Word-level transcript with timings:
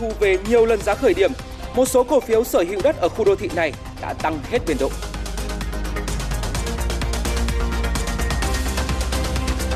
thu 0.00 0.12
về 0.20 0.38
nhiều 0.48 0.66
lần 0.66 0.82
giá 0.82 0.94
khởi 0.94 1.14
điểm. 1.14 1.32
Một 1.74 1.88
số 1.88 2.04
cổ 2.04 2.20
phiếu 2.20 2.44
sở 2.44 2.64
hữu 2.68 2.80
đất 2.84 2.96
ở 3.00 3.08
khu 3.08 3.24
đô 3.24 3.36
thị 3.36 3.48
này 3.54 3.72
đã 4.02 4.12
tăng 4.12 4.38
hết 4.50 4.58
biên 4.66 4.76
độ. 4.80 4.90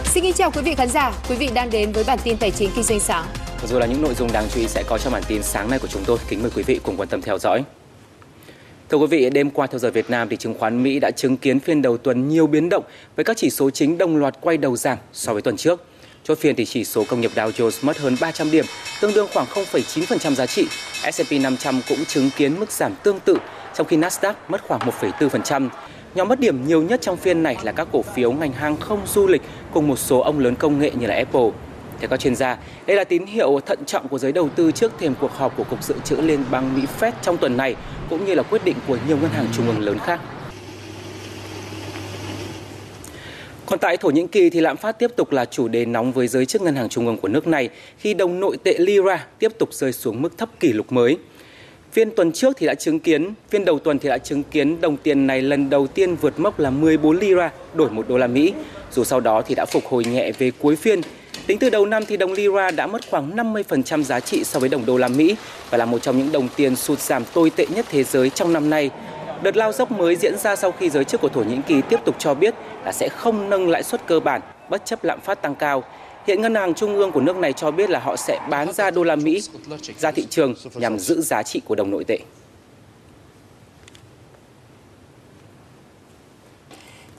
Xin 0.04 0.22
kính 0.22 0.32
chào 0.32 0.50
quý 0.50 0.62
vị 0.62 0.74
khán 0.74 0.88
giả, 0.88 1.12
quý 1.29 1.37
vị 1.37 1.48
đang 1.54 1.71
đến 1.71 1.92
với 1.92 2.04
bản 2.04 2.18
tin 2.24 2.37
tài 2.37 2.50
chính 2.50 2.71
kinh 2.74 2.84
doanh 2.84 3.00
sáng. 3.00 3.26
Vừa 3.62 3.68
rồi 3.68 3.80
là 3.80 3.87
những 3.87 4.02
nội 4.02 4.14
dung 4.14 4.32
đáng 4.32 4.46
chú 4.54 4.60
ý 4.60 4.66
sẽ 4.68 4.82
có 4.87 4.98
trong 4.98 5.12
bản 5.12 5.22
tin 5.29 5.42
sáng 5.42 5.71
nay 5.71 5.79
của 5.79 5.88
chúng 5.88 6.02
tôi. 6.07 6.18
Kính 6.29 6.43
mời 6.43 6.50
quý 6.56 6.62
vị 6.62 6.80
cùng 6.82 6.96
quan 6.96 7.09
tâm 7.09 7.22
theo 7.22 7.38
dõi. 7.38 7.64
Thưa 8.88 8.98
quý 8.98 9.06
vị, 9.06 9.30
đêm 9.30 9.50
qua 9.50 9.66
theo 9.66 9.79
giờ 9.79 9.91
Việt 9.91 10.11
Nam 10.11 10.29
thì 10.29 10.36
chứng 10.36 10.54
khoán 10.59 10.82
Mỹ 10.82 11.00
đã 11.00 11.11
chứng 11.11 11.36
kiến 11.36 11.61
phiên 11.61 11.82
đầu 11.82 11.96
tuần 11.96 12.29
nhiều 12.29 12.46
biến 12.46 12.68
động 12.68 12.84
với 13.16 13.25
các 13.25 13.36
chỉ 13.36 13.50
số 13.50 13.70
chính 13.70 13.98
đồng 13.98 14.16
loạt 14.16 14.34
quay 14.41 14.56
đầu 14.56 14.77
giảm 14.77 14.98
so 15.12 15.32
với 15.32 15.43
tuần 15.43 15.56
trước. 15.56 15.84
Chốt 16.25 16.38
phiên 16.38 16.56
thì 16.56 16.64
chỉ 16.64 16.84
số 16.84 17.04
công 17.04 17.20
nghiệp 17.20 17.30
Dow 17.34 17.50
Jones 17.50 17.79
mất 17.82 17.98
hơn 17.98 18.16
300 18.20 18.50
điểm, 18.50 18.64
tương 19.00 19.14
đương 19.14 19.29
khoảng 19.34 19.46
0,9% 19.46 20.34
giá 20.34 20.46
trị. 20.46 20.66
S&P 21.12 21.32
500 21.32 21.80
cũng 21.89 22.04
chứng 22.04 22.30
kiến 22.36 22.61
mức 22.61 22.71
giảm 22.71 22.94
tương 23.03 23.21
tự, 23.21 23.36
trong 23.75 23.86
khi 23.86 23.96
Nasdaq 23.96 24.32
mất 24.49 24.63
khoảng 24.68 24.80
1,4%. 24.80 25.68
Nhóm 26.14 26.29
mất 26.29 26.40
điểm 26.40 26.66
nhiều 26.66 26.82
nhất 26.82 27.00
trong 27.00 27.16
phiên 27.16 27.43
này 27.43 27.57
là 27.63 27.72
các 27.72 27.89
cổ 27.93 28.02
phiếu 28.02 28.32
ngành 28.32 28.52
hàng 28.52 28.76
không 28.76 29.00
du 29.14 29.26
lịch 29.26 29.43
cùng 29.72 29.89
một 29.89 29.96
số 29.96 30.21
ông 30.21 30.39
lớn 30.39 30.57
công 30.57 30.79
nghệ 30.79 30.90
như 31.00 31.07
là 31.07 31.14
Apple. 31.14 31.50
Theo 32.00 32.08
các 32.08 32.20
chuyên 32.20 32.36
gia, 32.36 32.56
đây 32.86 32.97
là 32.97 33.05
tín 33.05 33.27
hiệu 33.27 33.61
thận 33.66 33.84
trọng 33.86 34.08
của 34.08 34.19
giới 34.19 34.33
đầu 34.33 34.48
tư 34.56 34.70
trước 34.70 34.92
thềm 34.98 35.14
cuộc 35.20 35.33
họp 35.33 35.56
của 35.56 35.64
Cục 35.64 35.84
Dự 35.84 35.94
trữ 36.05 36.16
Liên 36.16 36.44
bang 36.50 36.75
Mỹ 36.77 36.83
Fed 37.00 37.12
trong 37.22 37.36
tuần 37.36 37.56
này, 37.56 37.77
cũng 38.11 38.25
như 38.27 38.34
là 38.34 38.42
quyết 38.42 38.64
định 38.64 38.77
của 38.86 38.98
nhiều 39.08 39.16
ngân 39.16 39.30
hàng 39.30 39.47
trung 39.56 39.66
ương 39.66 39.78
lớn 39.78 39.98
khác. 39.98 40.20
Còn 43.75 43.78
tại 43.78 43.97
Thổ 43.97 44.11
Nhĩ 44.11 44.27
Kỳ 44.33 44.51
thì 44.51 44.61
lạm 44.61 44.77
phát 44.77 44.98
tiếp 44.98 45.11
tục 45.17 45.33
là 45.33 45.45
chủ 45.45 45.69
đề 45.69 45.84
nóng 45.84 46.12
với 46.12 46.28
giới 46.28 46.47
chức 46.47 46.62
ngân 46.62 46.77
hàng 46.77 46.89
trung 46.89 47.06
ương 47.06 47.17
của 47.17 47.28
nước 47.28 47.47
này 47.47 47.69
khi 47.98 48.14
đồng 48.14 48.41
nội 48.41 48.56
tệ 48.64 48.75
lira 48.78 49.27
tiếp 49.39 49.53
tục 49.59 49.73
rơi 49.73 49.92
xuống 49.92 50.23
mức 50.23 50.39
thấp 50.39 50.48
kỷ 50.61 50.73
lục 50.73 50.92
mới. 50.92 51.19
Phiên 51.92 52.11
tuần 52.11 52.33
trước 52.33 52.56
thì 52.56 52.67
đã 52.67 52.75
chứng 52.75 53.00
kiến, 53.00 53.34
phiên 53.50 53.64
đầu 53.64 53.78
tuần 53.78 53.98
thì 53.98 54.08
đã 54.08 54.19
chứng 54.19 54.42
kiến 54.42 54.81
đồng 54.81 54.97
tiền 54.97 55.27
này 55.27 55.42
lần 55.42 55.70
đầu 55.70 55.86
tiên 55.86 56.14
vượt 56.14 56.41
mốc 56.41 56.61
là 56.61 56.70
14 56.70 57.19
lira 57.19 57.50
đổi 57.75 57.91
1 57.91 58.08
đô 58.08 58.19
la 58.19 58.27
Mỹ, 58.27 58.53
dù 58.92 59.05
sau 59.05 59.20
đó 59.20 59.42
thì 59.47 59.55
đã 59.55 59.64
phục 59.64 59.86
hồi 59.86 60.05
nhẹ 60.05 60.33
về 60.38 60.50
cuối 60.59 60.77
phiên. 60.77 61.00
Tính 61.47 61.59
từ 61.59 61.70
đầu 61.70 61.86
năm 61.86 62.06
thì 62.06 62.16
đồng 62.16 62.33
lira 62.33 62.70
đã 62.70 62.86
mất 62.86 63.11
khoảng 63.11 63.36
50% 63.36 64.03
giá 64.03 64.20
trị 64.20 64.44
so 64.44 64.61
với 64.61 64.69
đồng 64.69 64.86
đô 64.86 64.97
la 64.97 65.09
Mỹ 65.09 65.36
và 65.70 65.78
là 65.78 65.84
một 65.84 66.03
trong 66.03 66.19
những 66.19 66.33
đồng 66.33 66.48
tiền 66.56 66.77
sụt 66.77 67.00
giảm 67.00 67.25
tồi 67.34 67.50
tệ 67.50 67.66
nhất 67.75 67.86
thế 67.91 68.05
giới 68.05 68.31
trong 68.31 68.53
năm 68.53 68.70
nay. 68.70 68.91
Đợt 69.45 69.56
lao 69.56 69.73
dốc 69.73 69.92
mới 69.92 70.17
diễn 70.17 70.39
ra 70.39 70.56
sau 70.56 70.73
khi 70.73 70.91
giới 70.91 71.05
chức 71.05 71.20
của 71.20 71.28
Thổ 71.28 71.42
Nhĩ 71.42 71.59
Kỳ 71.67 71.83
tiếp 71.89 72.00
tục 72.05 72.14
cho 72.19 72.34
biết 72.34 72.55
là 72.84 72.92
sẽ 72.92 73.09
không 73.09 73.50
nâng 73.50 73.69
lãi 73.69 73.83
suất 73.83 74.06
cơ 74.06 74.20
bản, 74.20 74.41
bất 74.70 74.84
chấp 74.84 75.05
lạm 75.05 75.20
phát 75.20 75.42
tăng 75.42 75.55
cao. 75.55 75.83
Hiện 76.27 76.41
ngân 76.41 76.55
hàng 76.55 76.75
trung 76.75 76.95
ương 76.95 77.12
của 77.12 77.20
nước 77.20 77.37
này 77.37 77.53
cho 77.53 77.70
biết 77.70 77.91
là 77.91 77.98
họ 77.98 78.17
sẽ 78.17 78.41
bán 78.50 78.72
ra 78.72 78.91
đô 78.91 79.05
la 79.05 79.17
Mỹ 79.17 79.42
ra 79.98 80.11
thị 80.11 80.27
trường 80.31 80.55
nhằm 80.75 80.98
giữ 80.98 81.20
giá 81.20 81.42
trị 81.42 81.61
của 81.65 81.75
đồng 81.75 81.91
nội 81.91 82.05
tệ. 82.05 82.19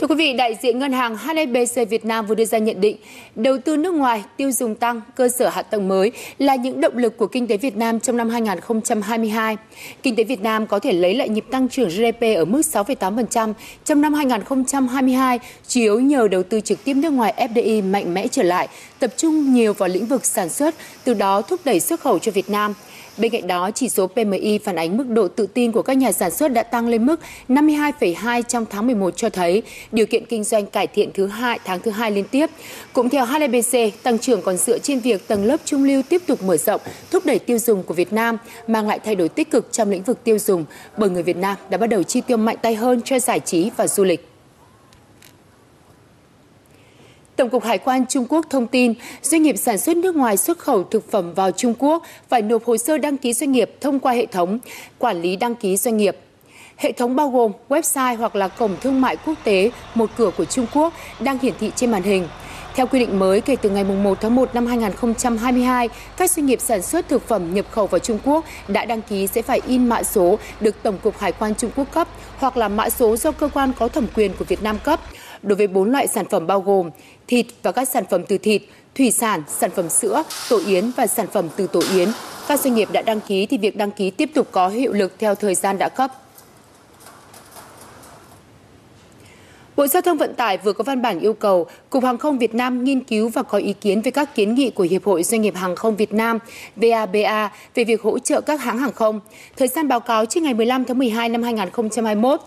Thưa 0.05 0.15
quý 0.15 0.15
vị, 0.15 0.33
đại 0.33 0.57
diện 0.61 0.79
ngân 0.79 0.91
hàng 0.91 1.17
HSBC 1.17 1.89
Việt 1.89 2.05
Nam 2.05 2.25
vừa 2.25 2.35
đưa 2.35 2.45
ra 2.45 2.57
nhận 2.57 2.81
định, 2.81 2.97
đầu 3.35 3.57
tư 3.57 3.77
nước 3.77 3.93
ngoài, 3.93 4.23
tiêu 4.37 4.51
dùng 4.51 4.75
tăng, 4.75 5.01
cơ 5.15 5.29
sở 5.29 5.49
hạ 5.49 5.61
tầng 5.61 5.87
mới 5.87 6.11
là 6.37 6.55
những 6.55 6.81
động 6.81 6.97
lực 6.97 7.17
của 7.17 7.27
kinh 7.27 7.47
tế 7.47 7.57
Việt 7.57 7.77
Nam 7.77 7.99
trong 7.99 8.17
năm 8.17 8.29
2022. 8.29 9.57
Kinh 10.03 10.15
tế 10.15 10.23
Việt 10.23 10.41
Nam 10.41 10.67
có 10.67 10.79
thể 10.79 10.93
lấy 10.93 11.15
lại 11.15 11.29
nhịp 11.29 11.45
tăng 11.51 11.69
trưởng 11.69 11.89
GDP 11.89 12.21
ở 12.35 12.45
mức 12.45 12.61
6,8% 12.61 13.53
trong 13.85 14.01
năm 14.01 14.13
2022, 14.13 15.39
chủ 15.67 15.81
yếu 15.81 15.99
nhờ 15.99 16.27
đầu 16.27 16.43
tư 16.43 16.61
trực 16.61 16.83
tiếp 16.83 16.93
nước 16.93 17.09
ngoài 17.09 17.47
FDI 17.53 17.91
mạnh 17.91 18.13
mẽ 18.13 18.27
trở 18.27 18.43
lại, 18.43 18.67
tập 18.99 19.11
trung 19.17 19.53
nhiều 19.53 19.73
vào 19.73 19.89
lĩnh 19.89 20.05
vực 20.05 20.25
sản 20.25 20.49
xuất, 20.49 20.75
từ 21.03 21.13
đó 21.13 21.41
thúc 21.41 21.59
đẩy 21.65 21.79
xuất 21.79 21.99
khẩu 21.99 22.19
cho 22.19 22.31
Việt 22.31 22.49
Nam. 22.49 22.73
Bên 23.17 23.31
cạnh 23.31 23.47
đó, 23.47 23.71
chỉ 23.71 23.89
số 23.89 24.07
PMI 24.07 24.57
phản 24.57 24.75
ánh 24.75 24.97
mức 24.97 25.07
độ 25.07 25.27
tự 25.27 25.47
tin 25.53 25.71
của 25.71 25.81
các 25.81 25.93
nhà 25.93 26.11
sản 26.11 26.31
xuất 26.31 26.47
đã 26.53 26.63
tăng 26.63 26.87
lên 26.87 27.05
mức 27.05 27.19
52,2 27.49 28.41
trong 28.41 28.65
tháng 28.69 28.85
11 28.85 29.17
cho 29.17 29.29
thấy 29.29 29.63
điều 29.91 30.05
kiện 30.05 30.25
kinh 30.25 30.43
doanh 30.43 30.65
cải 30.65 30.87
thiện 30.87 31.09
thứ 31.13 31.27
hai 31.27 31.59
tháng 31.65 31.79
thứ 31.79 31.91
hai 31.91 32.11
liên 32.11 32.25
tiếp. 32.31 32.49
Cũng 32.93 33.09
theo 33.09 33.25
HSBC, 33.25 34.03
tăng 34.03 34.19
trưởng 34.19 34.41
còn 34.41 34.57
dựa 34.57 34.79
trên 34.79 34.99
việc 34.99 35.27
tầng 35.27 35.45
lớp 35.45 35.57
trung 35.65 35.83
lưu 35.83 36.01
tiếp 36.09 36.21
tục 36.27 36.43
mở 36.43 36.57
rộng, 36.57 36.81
thúc 37.11 37.25
đẩy 37.25 37.39
tiêu 37.39 37.59
dùng 37.59 37.83
của 37.83 37.93
Việt 37.93 38.13
Nam, 38.13 38.37
mang 38.67 38.87
lại 38.87 38.99
thay 39.05 39.15
đổi 39.15 39.29
tích 39.29 39.51
cực 39.51 39.71
trong 39.71 39.89
lĩnh 39.89 40.03
vực 40.03 40.23
tiêu 40.23 40.39
dùng 40.39 40.65
bởi 40.97 41.09
người 41.09 41.23
Việt 41.23 41.37
Nam 41.37 41.57
đã 41.69 41.77
bắt 41.77 41.87
đầu 41.87 42.03
chi 42.03 42.21
tiêu 42.21 42.37
mạnh 42.37 42.57
tay 42.61 42.75
hơn 42.75 43.01
cho 43.05 43.19
giải 43.19 43.39
trí 43.39 43.71
và 43.77 43.87
du 43.87 44.03
lịch. 44.03 44.34
Tổng 47.35 47.49
cục 47.49 47.63
Hải 47.63 47.77
quan 47.77 48.05
Trung 48.05 48.25
Quốc 48.29 48.45
thông 48.49 48.67
tin, 48.67 48.93
doanh 49.21 49.43
nghiệp 49.43 49.57
sản 49.57 49.77
xuất 49.77 49.97
nước 49.97 50.15
ngoài 50.15 50.37
xuất 50.37 50.59
khẩu 50.59 50.83
thực 50.83 51.11
phẩm 51.11 51.33
vào 51.33 51.51
Trung 51.51 51.73
Quốc 51.79 52.03
phải 52.29 52.41
nộp 52.41 52.65
hồ 52.65 52.77
sơ 52.77 52.97
đăng 52.97 53.17
ký 53.17 53.33
doanh 53.33 53.51
nghiệp 53.51 53.71
thông 53.81 53.99
qua 53.99 54.13
hệ 54.13 54.25
thống 54.25 54.59
quản 54.97 55.21
lý 55.21 55.35
đăng 55.35 55.55
ký 55.55 55.77
doanh 55.77 55.97
nghiệp. 55.97 56.17
Hệ 56.77 56.91
thống 56.91 57.15
bao 57.15 57.29
gồm 57.29 57.51
website 57.69 58.17
hoặc 58.17 58.35
là 58.35 58.47
cổng 58.47 58.75
thương 58.81 59.01
mại 59.01 59.17
quốc 59.25 59.33
tế 59.43 59.71
một 59.95 60.09
cửa 60.17 60.31
của 60.37 60.45
Trung 60.45 60.65
Quốc 60.73 60.93
đang 61.19 61.39
hiển 61.39 61.53
thị 61.59 61.71
trên 61.75 61.91
màn 61.91 62.03
hình. 62.03 62.27
Theo 62.75 62.87
quy 62.87 62.99
định 62.99 63.19
mới, 63.19 63.41
kể 63.41 63.55
từ 63.55 63.69
ngày 63.69 63.83
1 63.83 64.17
tháng 64.21 64.35
1 64.35 64.55
năm 64.55 64.65
2022, 64.65 65.89
các 66.17 66.31
doanh 66.31 66.45
nghiệp 66.45 66.61
sản 66.61 66.81
xuất 66.81 67.09
thực 67.09 67.27
phẩm 67.27 67.53
nhập 67.53 67.65
khẩu 67.71 67.87
vào 67.87 67.99
Trung 67.99 68.19
Quốc 68.23 68.45
đã 68.67 68.85
đăng 68.85 69.01
ký 69.01 69.27
sẽ 69.27 69.41
phải 69.41 69.61
in 69.67 69.89
mã 69.89 70.03
số 70.03 70.37
được 70.59 70.83
Tổng 70.83 70.97
cục 71.03 71.17
Hải 71.17 71.31
quan 71.31 71.55
Trung 71.55 71.71
Quốc 71.75 71.91
cấp 71.91 72.07
hoặc 72.37 72.57
là 72.57 72.67
mã 72.67 72.89
số 72.89 73.17
do 73.17 73.31
cơ 73.31 73.49
quan 73.53 73.71
có 73.79 73.87
thẩm 73.87 74.07
quyền 74.15 74.33
của 74.33 74.45
Việt 74.45 74.63
Nam 74.63 74.77
cấp 74.83 74.99
đối 75.43 75.55
với 75.55 75.67
bốn 75.67 75.91
loại 75.91 76.07
sản 76.07 76.25
phẩm 76.29 76.47
bao 76.47 76.61
gồm 76.61 76.89
thịt 77.27 77.45
và 77.63 77.71
các 77.71 77.89
sản 77.89 78.03
phẩm 78.09 78.21
từ 78.27 78.37
thịt, 78.37 78.61
thủy 78.95 79.11
sản, 79.11 79.43
sản 79.47 79.71
phẩm 79.75 79.89
sữa, 79.89 80.23
tổ 80.49 80.59
yến 80.67 80.91
và 80.97 81.07
sản 81.07 81.27
phẩm 81.33 81.47
từ 81.55 81.67
tổ 81.67 81.81
yến. 81.93 82.09
Các 82.47 82.59
doanh 82.59 82.75
nghiệp 82.75 82.89
đã 82.91 83.01
đăng 83.01 83.21
ký 83.21 83.45
thì 83.45 83.57
việc 83.57 83.77
đăng 83.77 83.91
ký 83.91 84.09
tiếp 84.09 84.29
tục 84.33 84.47
có 84.51 84.67
hiệu 84.67 84.93
lực 84.93 85.13
theo 85.19 85.35
thời 85.35 85.55
gian 85.55 85.77
đã 85.77 85.89
cấp. 85.89 86.11
Bộ 89.75 89.87
Giao 89.87 90.01
thông 90.01 90.17
Vận 90.17 90.33
tải 90.33 90.57
vừa 90.57 90.73
có 90.73 90.83
văn 90.83 91.01
bản 91.01 91.19
yêu 91.19 91.33
cầu 91.33 91.67
Cục 91.89 92.03
Hàng 92.03 92.17
không 92.17 92.37
Việt 92.37 92.55
Nam 92.55 92.83
nghiên 92.83 93.03
cứu 93.03 93.29
và 93.29 93.43
có 93.43 93.57
ý 93.57 93.73
kiến 93.73 94.01
về 94.01 94.11
các 94.11 94.35
kiến 94.35 94.55
nghị 94.55 94.69
của 94.69 94.83
Hiệp 94.83 95.05
hội 95.05 95.23
Doanh 95.23 95.41
nghiệp 95.41 95.55
Hàng 95.55 95.75
không 95.75 95.95
Việt 95.95 96.13
Nam 96.13 96.39
VABA 96.75 97.51
về 97.75 97.83
việc 97.83 98.01
hỗ 98.01 98.19
trợ 98.19 98.41
các 98.41 98.61
hãng 98.61 98.77
hàng 98.77 98.91
không. 98.93 99.19
Thời 99.57 99.67
gian 99.67 99.87
báo 99.87 99.99
cáo 99.99 100.25
trước 100.25 100.43
ngày 100.43 100.53
15 100.53 100.85
tháng 100.85 100.97
12 100.97 101.29
năm 101.29 101.43
2021. 101.43 102.39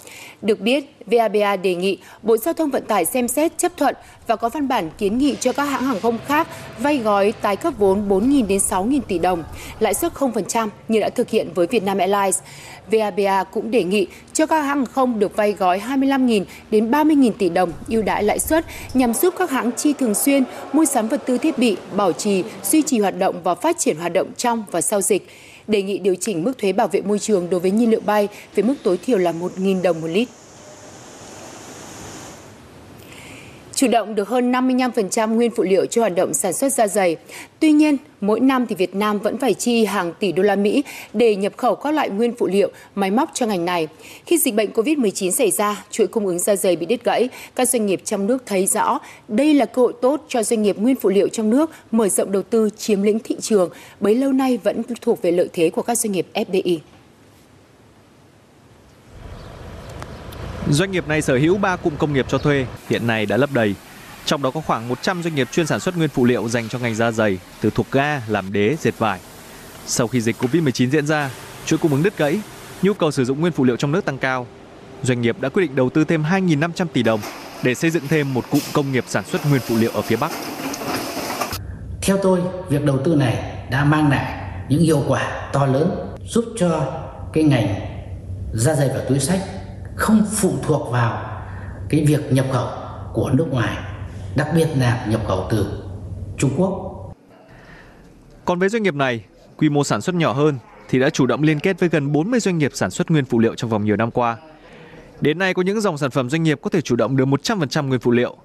Được 0.43 0.61
biết, 0.61 0.98
VABA 1.11 1.57
đề 1.57 1.75
nghị 1.75 1.99
Bộ 2.23 2.37
Giao 2.37 2.55
thông 2.55 2.71
Vận 2.71 2.85
tải 2.85 3.05
xem 3.05 3.29
xét 3.29 3.59
chấp 3.59 3.73
thuận 3.77 3.95
và 4.27 4.37
có 4.37 4.49
văn 4.49 4.69
bản 4.69 4.91
kiến 4.99 5.19
nghị 5.19 5.37
cho 5.41 5.53
các 5.53 5.65
hãng 5.65 5.85
hàng 5.85 6.01
không 6.01 6.19
khác 6.27 6.49
vay 6.79 6.99
gói 6.99 7.33
tái 7.33 7.57
cấp 7.57 7.75
vốn 7.79 8.09
4.000 8.09 8.47
đến 8.47 8.59
6.000 8.59 9.01
tỷ 9.01 9.19
đồng, 9.19 9.45
lãi 9.81 9.95
suất 9.95 10.13
0% 10.15 10.69
như 10.89 11.01
đã 11.01 11.09
thực 11.09 11.31
hiện 11.31 11.49
với 11.55 11.67
Vietnam 11.67 11.99
Airlines. 11.99 12.39
VABA 12.91 13.45
cũng 13.45 13.71
đề 13.71 13.85
nghị 13.85 14.07
cho 14.33 14.47
các 14.47 14.61
hãng 14.61 14.79
hàng 14.79 14.87
không 14.87 15.19
được 15.19 15.37
vay 15.37 15.53
gói 15.53 15.83
25.000 15.89 16.45
đến 16.71 16.91
30.000 16.91 17.31
tỷ 17.39 17.49
đồng 17.49 17.73
ưu 17.89 18.03
đãi 18.03 18.25
lãi 18.25 18.39
suất 18.39 18.65
nhằm 18.95 19.15
giúp 19.15 19.35
các 19.39 19.51
hãng 19.51 19.71
chi 19.77 19.93
thường 19.93 20.15
xuyên 20.15 20.45
mua 20.73 20.85
sắm 20.85 21.09
vật 21.09 21.23
tư 21.27 21.39
thiết 21.39 21.59
bị, 21.59 21.77
bảo 21.97 22.13
trì, 22.13 22.45
duy 22.63 22.83
trì 22.83 22.99
hoạt 22.99 23.19
động 23.19 23.41
và 23.45 23.55
phát 23.55 23.79
triển 23.79 23.97
hoạt 23.97 24.13
động 24.13 24.29
trong 24.37 24.65
và 24.71 24.81
sau 24.81 25.01
dịch. 25.01 25.29
Đề 25.67 25.83
nghị 25.83 25.99
điều 25.99 26.15
chỉnh 26.15 26.45
mức 26.45 26.59
thuế 26.59 26.73
bảo 26.73 26.89
vệ 26.89 27.01
môi 27.01 27.19
trường 27.19 27.51
đối 27.51 27.61
với 27.61 27.71
nhiên 27.71 27.91
liệu 27.91 28.01
bay 28.01 28.29
với 28.55 28.65
mức 28.65 28.75
tối 28.83 28.99
thiểu 29.07 29.19
là 29.19 29.33
1.000 29.33 29.83
đồng 29.83 30.01
một 30.01 30.07
lít. 30.07 30.29
Chủ 33.79 33.89
động 33.89 34.15
được 34.15 34.29
hơn 34.29 34.53
55% 34.53 35.35
nguyên 35.35 35.51
phụ 35.51 35.63
liệu 35.63 35.87
cho 35.87 36.03
hoạt 36.03 36.15
động 36.15 36.35
sản 36.35 36.53
xuất 36.53 36.73
da 36.73 36.87
dày. 36.87 37.17
Tuy 37.61 37.73
nhiên, 37.73 37.97
mỗi 38.21 38.41
năm 38.41 38.67
thì 38.67 38.75
Việt 38.75 38.95
Nam 38.95 39.19
vẫn 39.19 39.39
phải 39.39 39.55
chi 39.55 39.85
hàng 39.85 40.13
tỷ 40.21 40.33
đô 40.33 40.43
la 40.43 40.57
Mỹ 40.57 40.85
để 41.13 41.37
nhập 41.37 41.53
khẩu 41.57 41.75
các 41.75 41.95
loại 41.95 42.11
nguyên 42.11 42.33
phụ 42.39 42.47
liệu, 42.47 42.71
máy 42.95 43.11
móc 43.11 43.31
cho 43.35 43.47
ngành 43.47 43.65
này. 43.65 43.89
Khi 44.27 44.39
dịch 44.39 44.55
bệnh 44.55 44.71
COVID-19 44.73 45.31
xảy 45.31 45.51
ra, 45.51 45.85
chuỗi 45.91 46.07
cung 46.07 46.27
ứng 46.27 46.39
da 46.39 46.57
dày 46.57 46.77
bị 46.77 46.87
đứt 46.87 47.05
gãy, 47.05 47.29
các 47.55 47.69
doanh 47.69 47.87
nghiệp 47.87 48.01
trong 48.05 48.27
nước 48.27 48.43
thấy 48.47 48.67
rõ 48.67 48.99
đây 49.29 49.55
là 49.55 49.65
cơ 49.65 49.83
hội 49.83 49.93
tốt 50.03 50.25
cho 50.29 50.43
doanh 50.43 50.63
nghiệp 50.63 50.79
nguyên 50.79 50.97
phụ 50.97 51.09
liệu 51.09 51.29
trong 51.29 51.51
nước 51.51 51.71
mở 51.91 52.09
rộng 52.09 52.33
đầu 52.33 52.43
tư 52.43 52.71
chiếm 52.77 53.03
lĩnh 53.03 53.19
thị 53.19 53.37
trường, 53.41 53.71
bấy 54.01 54.15
lâu 54.15 54.33
nay 54.33 54.59
vẫn 54.65 54.83
thuộc 55.01 55.23
về 55.23 55.31
lợi 55.31 55.49
thế 55.53 55.71
của 55.71 55.83
các 55.83 55.99
doanh 55.99 56.13
nghiệp 56.13 56.27
FDI. 56.35 56.79
Doanh 60.71 60.91
nghiệp 60.91 61.09
này 61.09 61.23
sở 61.23 61.37
hữu 61.37 61.59
3 61.59 61.77
cụm 61.77 61.97
công 61.97 62.13
nghiệp 62.13 62.27
cho 62.29 62.39
thuê, 62.39 62.67
hiện 62.89 63.07
nay 63.07 63.27
đã 63.27 63.37
lấp 63.37 63.51
đầy. 63.53 63.75
Trong 64.25 64.43
đó 64.43 64.51
có 64.51 64.61
khoảng 64.61 64.89
100 64.89 65.23
doanh 65.23 65.35
nghiệp 65.35 65.49
chuyên 65.53 65.67
sản 65.67 65.81
xuất 65.81 65.97
nguyên 65.97 66.09
phụ 66.09 66.25
liệu 66.25 66.49
dành 66.49 66.69
cho 66.69 66.79
ngành 66.79 66.95
da 66.95 67.11
dày, 67.11 67.39
từ 67.61 67.71
thuộc 67.71 67.87
ga, 67.93 68.23
làm 68.29 68.53
đế, 68.53 68.77
dệt 68.81 68.99
vải. 68.99 69.21
Sau 69.87 70.09
khi 70.09 70.21
dịch 70.21 70.37
Covid-19 70.43 70.91
diễn 70.91 71.07
ra, 71.07 71.31
chuỗi 71.67 71.79
cung 71.79 71.93
ứng 71.93 72.03
đứt 72.03 72.19
gãy, 72.19 72.41
nhu 72.83 72.95
cầu 72.95 73.11
sử 73.11 73.25
dụng 73.25 73.41
nguyên 73.41 73.53
phụ 73.53 73.65
liệu 73.65 73.77
trong 73.77 73.93
nước 73.93 74.05
tăng 74.05 74.19
cao. 74.19 74.47
Doanh 75.03 75.21
nghiệp 75.21 75.37
đã 75.41 75.49
quyết 75.49 75.63
định 75.63 75.77
đầu 75.77 75.91
tư 75.91 76.05
thêm 76.05 76.23
2.500 76.23 76.87
tỷ 76.93 77.03
đồng 77.03 77.21
để 77.63 77.75
xây 77.75 77.91
dựng 77.91 78.09
thêm 78.09 78.35
một 78.35 78.45
cụm 78.51 78.61
công 78.73 78.93
nghiệp 78.93 79.05
sản 79.09 79.25
xuất 79.25 79.47
nguyên 79.51 79.61
phụ 79.61 79.77
liệu 79.77 79.91
ở 79.95 80.03
phía 80.03 80.17
Bắc. 80.17 80.31
Theo 82.03 82.19
tôi, 82.23 82.41
việc 82.69 82.85
đầu 82.85 82.99
tư 83.05 83.15
này 83.15 83.37
đã 83.71 83.85
mang 83.85 84.11
lại 84.11 84.51
những 84.69 84.83
hiệu 84.83 85.05
quả 85.09 85.51
to 85.53 85.67
lớn 85.67 85.91
giúp 86.25 86.45
cho 86.59 87.01
cái 87.33 87.45
ngành 87.45 87.75
da 88.53 88.75
dày 88.75 88.89
và 88.89 89.05
túi 89.09 89.19
sách 89.19 89.41
không 89.99 90.27
phụ 90.33 90.55
thuộc 90.63 90.93
vào 90.93 91.41
cái 91.89 92.05
việc 92.09 92.33
nhập 92.33 92.47
khẩu 92.53 92.69
của 93.13 93.31
nước 93.31 93.47
ngoài, 93.51 93.77
đặc 94.37 94.49
biệt 94.55 94.69
là 94.77 95.07
nhập 95.09 95.21
khẩu 95.29 95.47
từ 95.51 95.83
Trung 96.37 96.51
Quốc. 96.57 96.95
Còn 98.45 98.59
với 98.59 98.69
doanh 98.69 98.83
nghiệp 98.83 98.95
này, 98.95 99.25
quy 99.57 99.69
mô 99.69 99.85
sản 99.85 100.01
xuất 100.01 100.15
nhỏ 100.15 100.33
hơn 100.33 100.59
thì 100.89 100.99
đã 100.99 101.11
chủ 101.11 101.27
động 101.27 101.43
liên 101.43 101.61
kết 101.61 101.81
với 101.81 101.89
gần 101.89 102.13
40 102.13 102.41
doanh 102.41 102.59
nghiệp 102.59 102.71
sản 102.75 102.91
xuất 102.91 103.11
nguyên 103.11 103.25
phụ 103.25 103.39
liệu 103.39 103.55
trong 103.55 103.71
vòng 103.71 103.85
nhiều 103.85 103.97
năm 103.97 104.11
qua. 104.11 104.37
Đến 105.21 105.39
nay 105.39 105.55
có 105.55 105.63
những 105.63 105.81
dòng 105.81 105.99
sản 105.99 106.11
phẩm 106.11 106.31
doanh 106.31 106.43
nghiệp 106.43 106.59
có 106.63 106.71
thể 106.71 106.81
chủ 106.81 106.97
động 106.97 107.17
được 107.17 107.25
100% 107.25 107.89
nguyên 107.89 108.01
phụ 108.01 108.11
liệu. 108.11 108.37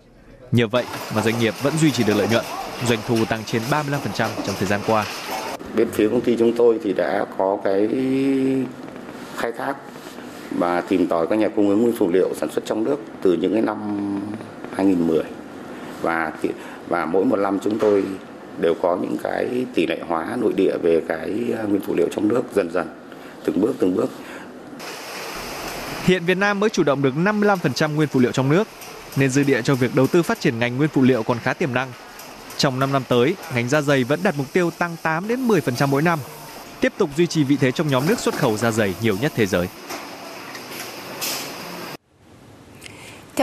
Nhờ 0.51 0.67
vậy 0.67 0.83
mà 1.15 1.21
doanh 1.21 1.39
nghiệp 1.39 1.53
vẫn 1.61 1.73
duy 1.77 1.91
trì 1.91 2.03
được 2.03 2.13
lợi 2.17 2.27
nhuận, 2.31 2.45
doanh 2.87 2.99
thu 3.07 3.25
tăng 3.29 3.43
trên 3.45 3.61
35% 3.71 3.91
trong 4.17 4.55
thời 4.59 4.67
gian 4.67 4.79
qua. 4.87 5.05
Bên 5.75 5.89
phía 5.91 6.09
công 6.09 6.21
ty 6.21 6.37
chúng 6.37 6.53
tôi 6.57 6.79
thì 6.83 6.93
đã 6.93 7.25
có 7.37 7.57
cái 7.63 7.87
khai 9.35 9.51
thác 9.57 9.75
và 10.57 10.81
tìm 10.81 11.07
tòi 11.07 11.27
các 11.27 11.39
nhà 11.39 11.47
cung 11.47 11.69
ứng 11.69 11.81
nguyên 11.81 11.95
phụ 11.97 12.09
liệu 12.11 12.33
sản 12.35 12.49
xuất 12.51 12.65
trong 12.65 12.83
nước 12.83 12.97
từ 13.21 13.33
những 13.33 13.53
cái 13.53 13.61
năm 13.61 13.77
2010 14.75 15.23
và 16.01 16.31
và 16.87 17.05
mỗi 17.05 17.25
một 17.25 17.35
năm 17.35 17.59
chúng 17.63 17.79
tôi 17.79 18.03
đều 18.57 18.73
có 18.81 18.97
những 19.01 19.17
cái 19.23 19.65
tỷ 19.73 19.87
lệ 19.87 19.99
hóa 20.07 20.35
nội 20.41 20.53
địa 20.53 20.77
về 20.77 21.01
cái 21.07 21.29
à, 21.59 21.63
nguyên 21.63 21.81
phụ 21.81 21.95
liệu 21.95 22.07
trong 22.11 22.27
nước 22.27 22.41
dần 22.55 22.71
dần 22.71 22.87
từng 23.45 23.61
bước 23.61 23.75
từng 23.79 23.95
bước. 23.95 24.09
Hiện 26.03 26.25
Việt 26.25 26.37
Nam 26.37 26.59
mới 26.59 26.69
chủ 26.69 26.83
động 26.83 27.01
được 27.01 27.13
55% 27.15 27.95
nguyên 27.95 28.07
phụ 28.07 28.19
liệu 28.19 28.31
trong 28.31 28.49
nước 28.49 28.67
nên 29.15 29.29
dư 29.29 29.43
địa 29.43 29.61
cho 29.61 29.75
việc 29.75 29.95
đầu 29.95 30.07
tư 30.07 30.23
phát 30.23 30.39
triển 30.39 30.59
ngành 30.59 30.77
nguyên 30.77 30.89
phụ 30.89 31.01
liệu 31.01 31.23
còn 31.23 31.37
khá 31.39 31.53
tiềm 31.53 31.73
năng. 31.73 31.91
Trong 32.57 32.79
5 32.79 32.91
năm 32.91 33.03
tới, 33.07 33.35
ngành 33.55 33.69
da 33.69 33.81
giày 33.81 34.03
vẫn 34.03 34.19
đặt 34.23 34.35
mục 34.37 34.53
tiêu 34.53 34.71
tăng 34.71 34.95
8 35.01 35.27
đến 35.27 35.47
10% 35.47 35.87
mỗi 35.87 36.01
năm, 36.01 36.19
tiếp 36.79 36.93
tục 36.97 37.09
duy 37.17 37.27
trì 37.27 37.43
vị 37.43 37.57
thế 37.59 37.71
trong 37.71 37.87
nhóm 37.87 38.03
nước 38.07 38.19
xuất 38.19 38.35
khẩu 38.35 38.57
da 38.57 38.71
giày 38.71 38.93
nhiều 39.01 39.15
nhất 39.21 39.31
thế 39.35 39.45
giới. 39.45 39.67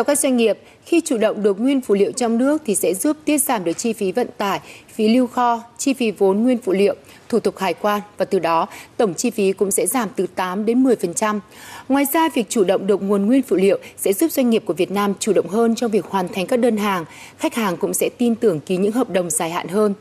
Theo 0.00 0.05
các 0.05 0.19
doanh 0.19 0.37
nghiệp, 0.37 0.58
khi 0.85 1.00
chủ 1.05 1.19
động 1.19 1.43
được 1.43 1.61
nguyên 1.61 1.81
phụ 1.81 1.94
liệu 1.94 2.12
trong 2.12 2.38
nước 2.38 2.62
thì 2.67 2.75
sẽ 2.75 2.94
giúp 2.94 3.17
tiết 3.25 3.38
giảm 3.38 3.64
được 3.64 3.73
chi 3.73 3.93
phí 3.93 4.12
vận 4.12 4.26
tải, 4.38 4.61
phí 4.94 5.08
lưu 5.08 5.26
kho, 5.26 5.62
chi 5.79 5.94
phí 5.94 6.11
vốn 6.11 6.43
nguyên 6.43 6.58
phụ 6.58 6.73
liệu, 6.73 6.94
thủ 7.29 7.41
tục 7.41 7.58
hải 7.58 7.75
quan 7.75 8.00
và 8.19 8.25
từ 8.25 8.38
đó 8.38 8.67
tổng 8.97 9.14
chi 9.14 9.31
phí 9.31 9.52
cũng 9.52 9.70
sẽ 9.70 9.87
giảm 9.87 10.08
từ 10.17 10.26
8 10.26 10.67
đến 10.67 10.85
10%. 10.85 11.41
Ngoài 11.88 12.05
ra, 12.12 12.29
việc 12.35 12.49
chủ 12.49 12.64
động 12.64 12.87
được 12.87 13.02
nguồn 13.02 13.26
nguyên 13.26 13.43
phụ 13.43 13.56
liệu 13.56 13.79
sẽ 13.97 14.12
giúp 14.12 14.32
doanh 14.32 14.50
nghiệp 14.50 14.62
của 14.67 14.75
Việt 14.75 14.91
Nam 14.91 15.14
chủ 15.19 15.32
động 15.32 15.49
hơn 15.49 15.75
trong 15.75 15.91
việc 15.91 16.05
hoàn 16.05 16.29
thành 16.29 16.47
các 16.47 16.56
đơn 16.56 16.76
hàng, 16.76 17.05
khách 17.38 17.55
hàng 17.55 17.76
cũng 17.76 17.94
sẽ 17.94 18.08
tin 18.19 18.35
tưởng 18.35 18.61
ký 18.61 18.76
những 18.76 18.93
hợp 18.93 19.11
đồng 19.11 19.31
dài 19.31 19.50
hạn 19.50 19.69
hơn. 19.69 19.94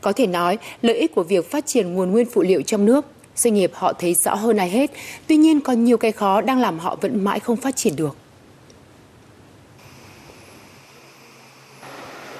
Có 0.00 0.12
thể 0.12 0.26
nói, 0.26 0.58
lợi 0.82 0.96
ích 0.96 1.14
của 1.14 1.22
việc 1.22 1.50
phát 1.50 1.66
triển 1.66 1.94
nguồn 1.94 2.10
nguyên 2.10 2.26
phụ 2.26 2.42
liệu 2.42 2.62
trong 2.62 2.84
nước 2.84 3.06
doanh 3.36 3.54
nghiệp 3.54 3.70
họ 3.74 3.92
thấy 3.92 4.14
rõ 4.14 4.34
hơn 4.34 4.56
ai 4.56 4.70
hết. 4.70 4.90
Tuy 5.26 5.36
nhiên, 5.36 5.60
còn 5.60 5.84
nhiều 5.84 5.96
cái 5.96 6.12
khó 6.12 6.40
đang 6.40 6.58
làm 6.58 6.78
họ 6.78 6.96
vẫn 7.00 7.24
mãi 7.24 7.40
không 7.40 7.56
phát 7.56 7.76
triển 7.76 7.96
được. 7.96 8.16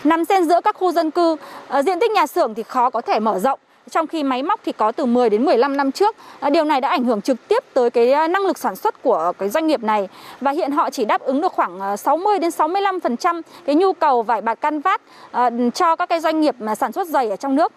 Nằm 0.04 0.24
xen 0.24 0.44
giữa 0.48 0.60
các 0.64 0.76
khu 0.76 0.92
dân 0.92 1.10
cư, 1.10 1.36
ờ, 1.68 1.82
diện 1.82 2.00
tích 2.00 2.10
nhà 2.10 2.26
xưởng 2.26 2.54
thì 2.54 2.62
khó 2.62 2.90
có 2.90 3.00
thể 3.00 3.20
mở 3.20 3.38
rộng 3.38 3.58
trong 3.90 4.06
khi 4.06 4.22
máy 4.22 4.42
móc 4.42 4.60
thì 4.64 4.72
có 4.72 4.92
từ 4.92 5.06
10 5.06 5.30
đến 5.30 5.44
15 5.44 5.76
năm 5.76 5.92
trước. 5.92 6.16
Ờ, 6.40 6.50
điều 6.50 6.64
này 6.64 6.80
đã 6.80 6.88
ảnh 6.88 7.04
hưởng 7.04 7.20
trực 7.20 7.48
tiếp 7.48 7.64
tới 7.74 7.90
cái 7.90 8.12
ờ, 8.12 8.28
năng 8.28 8.46
lực 8.46 8.58
sản 8.58 8.76
xuất 8.76 9.02
của 9.02 9.32
cái 9.38 9.48
doanh 9.48 9.66
nghiệp 9.66 9.82
này 9.82 10.08
và 10.40 10.50
hiện 10.50 10.70
họ 10.70 10.90
chỉ 10.90 11.04
đáp 11.04 11.20
ứng 11.20 11.40
được 11.40 11.52
khoảng 11.52 11.96
60 11.96 12.38
đến 12.38 12.50
65% 12.50 13.42
cái 13.66 13.74
nhu 13.74 13.92
cầu 13.92 14.22
vải 14.22 14.40
bạt 14.40 14.60
canvas 14.60 15.00
cho 15.74 15.96
các 15.96 16.08
cái 16.08 16.20
doanh 16.20 16.40
nghiệp 16.40 16.54
mà 16.58 16.74
sản 16.74 16.92
xuất 16.92 17.08
giày 17.08 17.30
ở 17.30 17.36
trong 17.36 17.56
nước. 17.56 17.72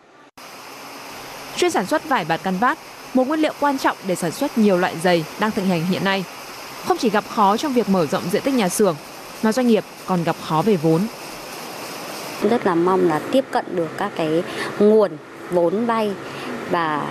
Chuyên 1.56 1.72
sản 1.72 1.86
xuất 1.86 2.10
vải 2.10 2.26
bạt 2.30 2.40
canvas, 2.44 2.78
một 3.14 3.28
nguyên 3.28 3.40
liệu 3.40 3.54
quan 3.60 3.78
trọng 3.78 3.98
để 4.08 4.16
sản 4.16 4.32
xuất 4.32 4.58
nhiều 4.58 4.78
loại 4.78 4.96
giày 5.04 5.26
đang 5.40 5.52
thịnh 5.52 5.66
hành 5.66 5.86
hiện 5.86 6.04
nay. 6.04 6.26
Không 6.86 6.98
chỉ 6.98 7.10
gặp 7.10 7.24
khó 7.36 7.58
trong 7.58 7.74
việc 7.74 7.90
mở 7.90 8.06
rộng 8.06 8.24
diện 8.32 8.42
tích 8.42 8.54
nhà 8.54 8.70
xưởng, 8.70 8.96
mà 9.44 9.52
doanh 9.52 9.68
nghiệp 9.68 9.84
còn 10.06 10.24
gặp 10.24 10.36
khó 10.48 10.62
về 10.66 10.76
vốn 10.76 11.02
rất 12.44 12.66
là 12.66 12.76
mong 12.76 13.10
là 13.10 13.20
tiếp 13.32 13.46
cận 13.52 13.66
được 13.76 13.90
các 13.98 14.12
cái 14.16 14.44
nguồn 14.80 15.12
vốn 15.52 15.86
vay 15.86 16.14
và 16.72 17.08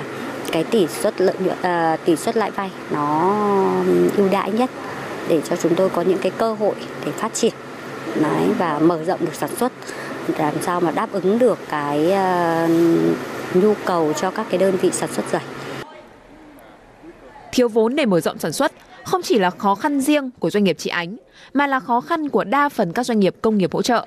cái 0.52 0.64
tỷ 0.64 0.86
suất 0.86 1.20
lợi 1.20 1.34
nhuận 1.38 1.56
à, 1.62 1.96
tỷ 2.04 2.16
suất 2.16 2.36
lãi 2.36 2.50
vay 2.50 2.70
nó 2.90 3.34
ưu 4.16 4.28
đãi 4.28 4.50
nhất 4.50 4.70
để 5.28 5.40
cho 5.48 5.56
chúng 5.56 5.74
tôi 5.74 5.88
có 5.88 6.02
những 6.02 6.18
cái 6.18 6.32
cơ 6.38 6.54
hội 6.54 6.74
để 7.04 7.12
phát 7.12 7.34
triển 7.34 7.52
Đấy, 8.20 8.50
và 8.58 8.78
mở 8.78 9.04
rộng 9.04 9.20
được 9.20 9.34
sản 9.34 9.56
xuất 9.56 9.72
làm 10.38 10.54
sao 10.62 10.80
mà 10.80 10.90
đáp 10.90 11.12
ứng 11.12 11.38
được 11.38 11.58
cái 11.68 12.06
uh, 12.06 12.70
nhu 13.54 13.74
cầu 13.84 14.12
cho 14.12 14.30
các 14.30 14.46
cái 14.50 14.58
đơn 14.58 14.76
vị 14.76 14.90
sản 14.92 15.12
xuất 15.12 15.24
giày. 15.32 15.42
Thiếu 17.52 17.68
vốn 17.68 17.96
để 17.96 18.06
mở 18.06 18.20
rộng 18.20 18.38
sản 18.38 18.52
xuất 18.52 18.72
không 19.04 19.22
chỉ 19.22 19.38
là 19.38 19.50
khó 19.50 19.74
khăn 19.74 20.00
riêng 20.00 20.30
của 20.38 20.50
doanh 20.50 20.64
nghiệp 20.64 20.76
chị 20.78 20.90
Ánh 20.90 21.16
mà 21.54 21.66
là 21.66 21.80
khó 21.80 22.00
khăn 22.00 22.28
của 22.28 22.44
đa 22.44 22.68
phần 22.68 22.92
các 22.92 23.06
doanh 23.06 23.20
nghiệp 23.20 23.34
công 23.42 23.58
nghiệp 23.58 23.72
hỗ 23.72 23.82
trợ. 23.82 24.06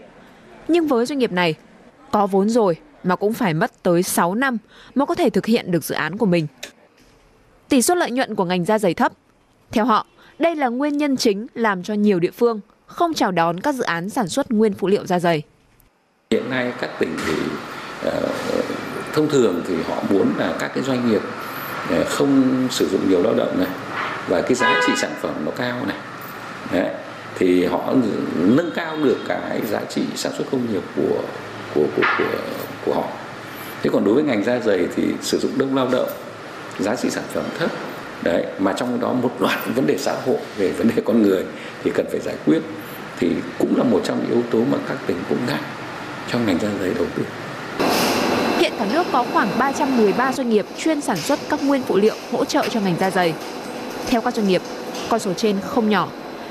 Nhưng 0.69 0.87
với 0.87 1.05
doanh 1.05 1.19
nghiệp 1.19 1.31
này, 1.31 1.55
có 2.11 2.27
vốn 2.27 2.49
rồi 2.49 2.77
mà 3.03 3.15
cũng 3.15 3.33
phải 3.33 3.53
mất 3.53 3.83
tới 3.83 4.03
6 4.03 4.35
năm 4.35 4.57
mới 4.95 5.05
có 5.05 5.15
thể 5.15 5.29
thực 5.29 5.45
hiện 5.45 5.71
được 5.71 5.83
dự 5.83 5.95
án 5.95 6.17
của 6.17 6.25
mình. 6.25 6.47
Tỷ 7.69 7.81
suất 7.81 7.97
lợi 7.97 8.11
nhuận 8.11 8.35
của 8.35 8.45
ngành 8.45 8.65
da 8.65 8.79
giày 8.79 8.93
thấp. 8.93 9.11
Theo 9.71 9.85
họ, 9.85 10.05
đây 10.39 10.55
là 10.55 10.67
nguyên 10.67 10.97
nhân 10.97 11.17
chính 11.17 11.47
làm 11.53 11.83
cho 11.83 11.93
nhiều 11.93 12.19
địa 12.19 12.31
phương 12.31 12.59
không 12.85 13.13
chào 13.13 13.31
đón 13.31 13.59
các 13.59 13.75
dự 13.75 13.83
án 13.83 14.09
sản 14.09 14.27
xuất 14.27 14.51
nguyên 14.51 14.73
phụ 14.73 14.87
liệu 14.87 15.05
da 15.05 15.19
giày. 15.19 15.43
Hiện 16.31 16.49
nay 16.49 16.73
các 16.81 16.89
tỉnh 16.99 17.17
thì 17.25 17.33
ờ, 18.03 18.21
thông 19.13 19.29
thường 19.29 19.61
thì 19.67 19.75
họ 19.87 20.03
muốn 20.09 20.33
là 20.37 20.55
các 20.59 20.71
cái 20.75 20.83
doanh 20.83 21.09
nghiệp 21.09 21.21
ờ, 21.89 22.03
không 22.09 22.67
sử 22.71 22.89
dụng 22.89 23.09
nhiều 23.09 23.23
lao 23.23 23.33
động 23.33 23.57
này 23.57 23.69
và 24.27 24.41
cái 24.41 24.53
giá 24.53 24.81
trị 24.87 24.93
sản 24.97 25.11
phẩm 25.21 25.33
nó 25.45 25.51
cao 25.51 25.85
này. 25.85 25.97
Đấy 26.71 26.93
thì 27.39 27.65
họ 27.65 27.93
nâng 28.35 28.71
cao 28.75 28.97
được 29.03 29.17
cái 29.27 29.61
giá 29.71 29.81
trị 29.89 30.01
sản 30.15 30.31
xuất 30.37 30.43
công 30.51 30.73
nghiệp 30.73 30.83
của 30.95 31.21
của 31.75 31.85
của 31.95 32.03
của, 32.17 32.25
của 32.85 32.93
họ. 32.93 33.03
Thế 33.83 33.89
còn 33.93 34.05
đối 34.05 34.13
với 34.13 34.23
ngành 34.23 34.43
da 34.43 34.59
dày 34.59 34.87
thì 34.95 35.03
sử 35.21 35.39
dụng 35.39 35.51
đông 35.57 35.75
lao 35.75 35.87
động 35.91 36.09
giá 36.79 36.95
trị 36.95 37.09
sản 37.09 37.23
phẩm 37.33 37.43
thấp. 37.59 37.69
Đấy 38.23 38.45
mà 38.59 38.73
trong 38.73 38.99
đó 38.99 39.13
một 39.13 39.31
loạt 39.39 39.59
vấn 39.75 39.87
đề 39.87 39.97
xã 39.97 40.13
hội 40.25 40.37
về 40.57 40.71
vấn 40.71 40.87
đề 40.95 41.01
con 41.05 41.21
người 41.21 41.43
thì 41.83 41.91
cần 41.95 42.05
phải 42.11 42.19
giải 42.19 42.35
quyết. 42.45 42.59
Thì 43.19 43.29
cũng 43.59 43.77
là 43.77 43.83
một 43.83 44.01
trong 44.03 44.19
những 44.19 44.31
yếu 44.31 44.43
tố 44.51 44.59
mà 44.71 44.77
các 44.87 44.97
tỉnh 45.07 45.17
cũng 45.29 45.37
ngại 45.47 45.61
trong 46.31 46.45
ngành 46.45 46.59
da 46.59 46.67
dày 46.81 46.93
đầu 46.93 47.05
tư. 47.15 47.23
Hiện 48.57 48.73
cả 48.79 48.85
nước 48.93 49.07
có 49.11 49.25
khoảng 49.33 49.49
313 49.59 50.33
doanh 50.33 50.49
nghiệp 50.49 50.65
chuyên 50.77 51.01
sản 51.01 51.17
xuất 51.17 51.39
các 51.49 51.63
nguyên 51.63 51.81
phụ 51.83 51.97
liệu 51.97 52.15
hỗ 52.31 52.45
trợ 52.45 52.65
cho 52.69 52.79
ngành 52.79 52.95
da 52.99 53.09
dày. 53.09 53.33
Theo 54.07 54.21
các 54.21 54.33
doanh 54.33 54.47
nghiệp, 54.47 54.61
con 55.09 55.19
số 55.19 55.33
trên 55.33 55.55
không 55.67 55.89
nhỏ 55.89 56.07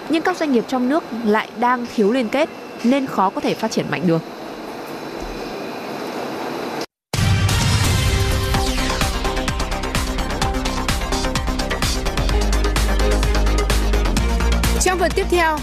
nhưng 0.08 0.22
các 0.22 0.36
doanh 0.36 0.52
nghiệp 0.52 0.64
trong 0.68 0.88
nước 0.88 1.04
lại 1.24 1.48
đang 1.58 1.86
thiếu 1.94 2.12
liên 2.12 2.28
kết 2.28 2.48
nên 2.84 3.06
khó 3.06 3.30
có 3.30 3.40
thể 3.40 3.54
phát 3.54 3.70
triển 3.70 3.90
mạnh 3.90 4.02
được. 4.06 4.22
Trong 14.80 14.98
phần 14.98 15.10
tiếp 15.14 15.26
theo, 15.30 15.58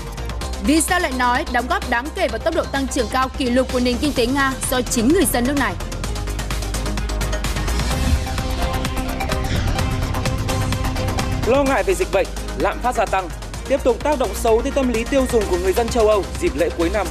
vì 0.66 0.82
sao 0.82 1.00
lại 1.00 1.12
nói 1.20 1.46
đóng 1.54 1.66
góp 1.70 1.90
đáng 1.90 2.06
kể 2.16 2.28
vào 2.28 2.40
tốc 2.40 2.56
độ 2.56 2.64
tăng 2.64 2.88
trưởng 2.88 3.08
cao 3.12 3.30
kỷ 3.38 3.50
lục 3.50 3.74
của 3.74 3.80
nền 3.80 3.98
kinh 4.02 4.14
tế 4.16 4.26
Nga 4.26 4.54
do 4.72 4.82
chính 4.82 5.08
người 5.08 5.26
dân 5.26 5.44
nước 5.48 5.58
này? 5.60 5.74
Lo 11.48 11.64
ngại 11.64 11.84
về 11.84 11.94
dịch 11.94 12.08
bệnh, 12.14 12.28
lạm 12.58 12.80
phát 12.80 12.96
gia 12.96 13.06
tăng, 13.06 13.30
tiếp 13.70 13.84
tục 13.84 14.04
tác 14.04 14.20
động 14.20 14.34
xấu 14.34 14.62
tới 14.62 14.72
tâm 14.76 14.90
lý 14.94 15.04
tiêu 15.12 15.26
dùng 15.32 15.44
của 15.52 15.58
người 15.64 15.74
dân 15.74 15.88
châu 15.88 16.08
Âu 16.08 16.24
dịp 16.42 16.52
lễ 16.58 16.70
cuối 16.78 16.90
năm. 16.94 17.08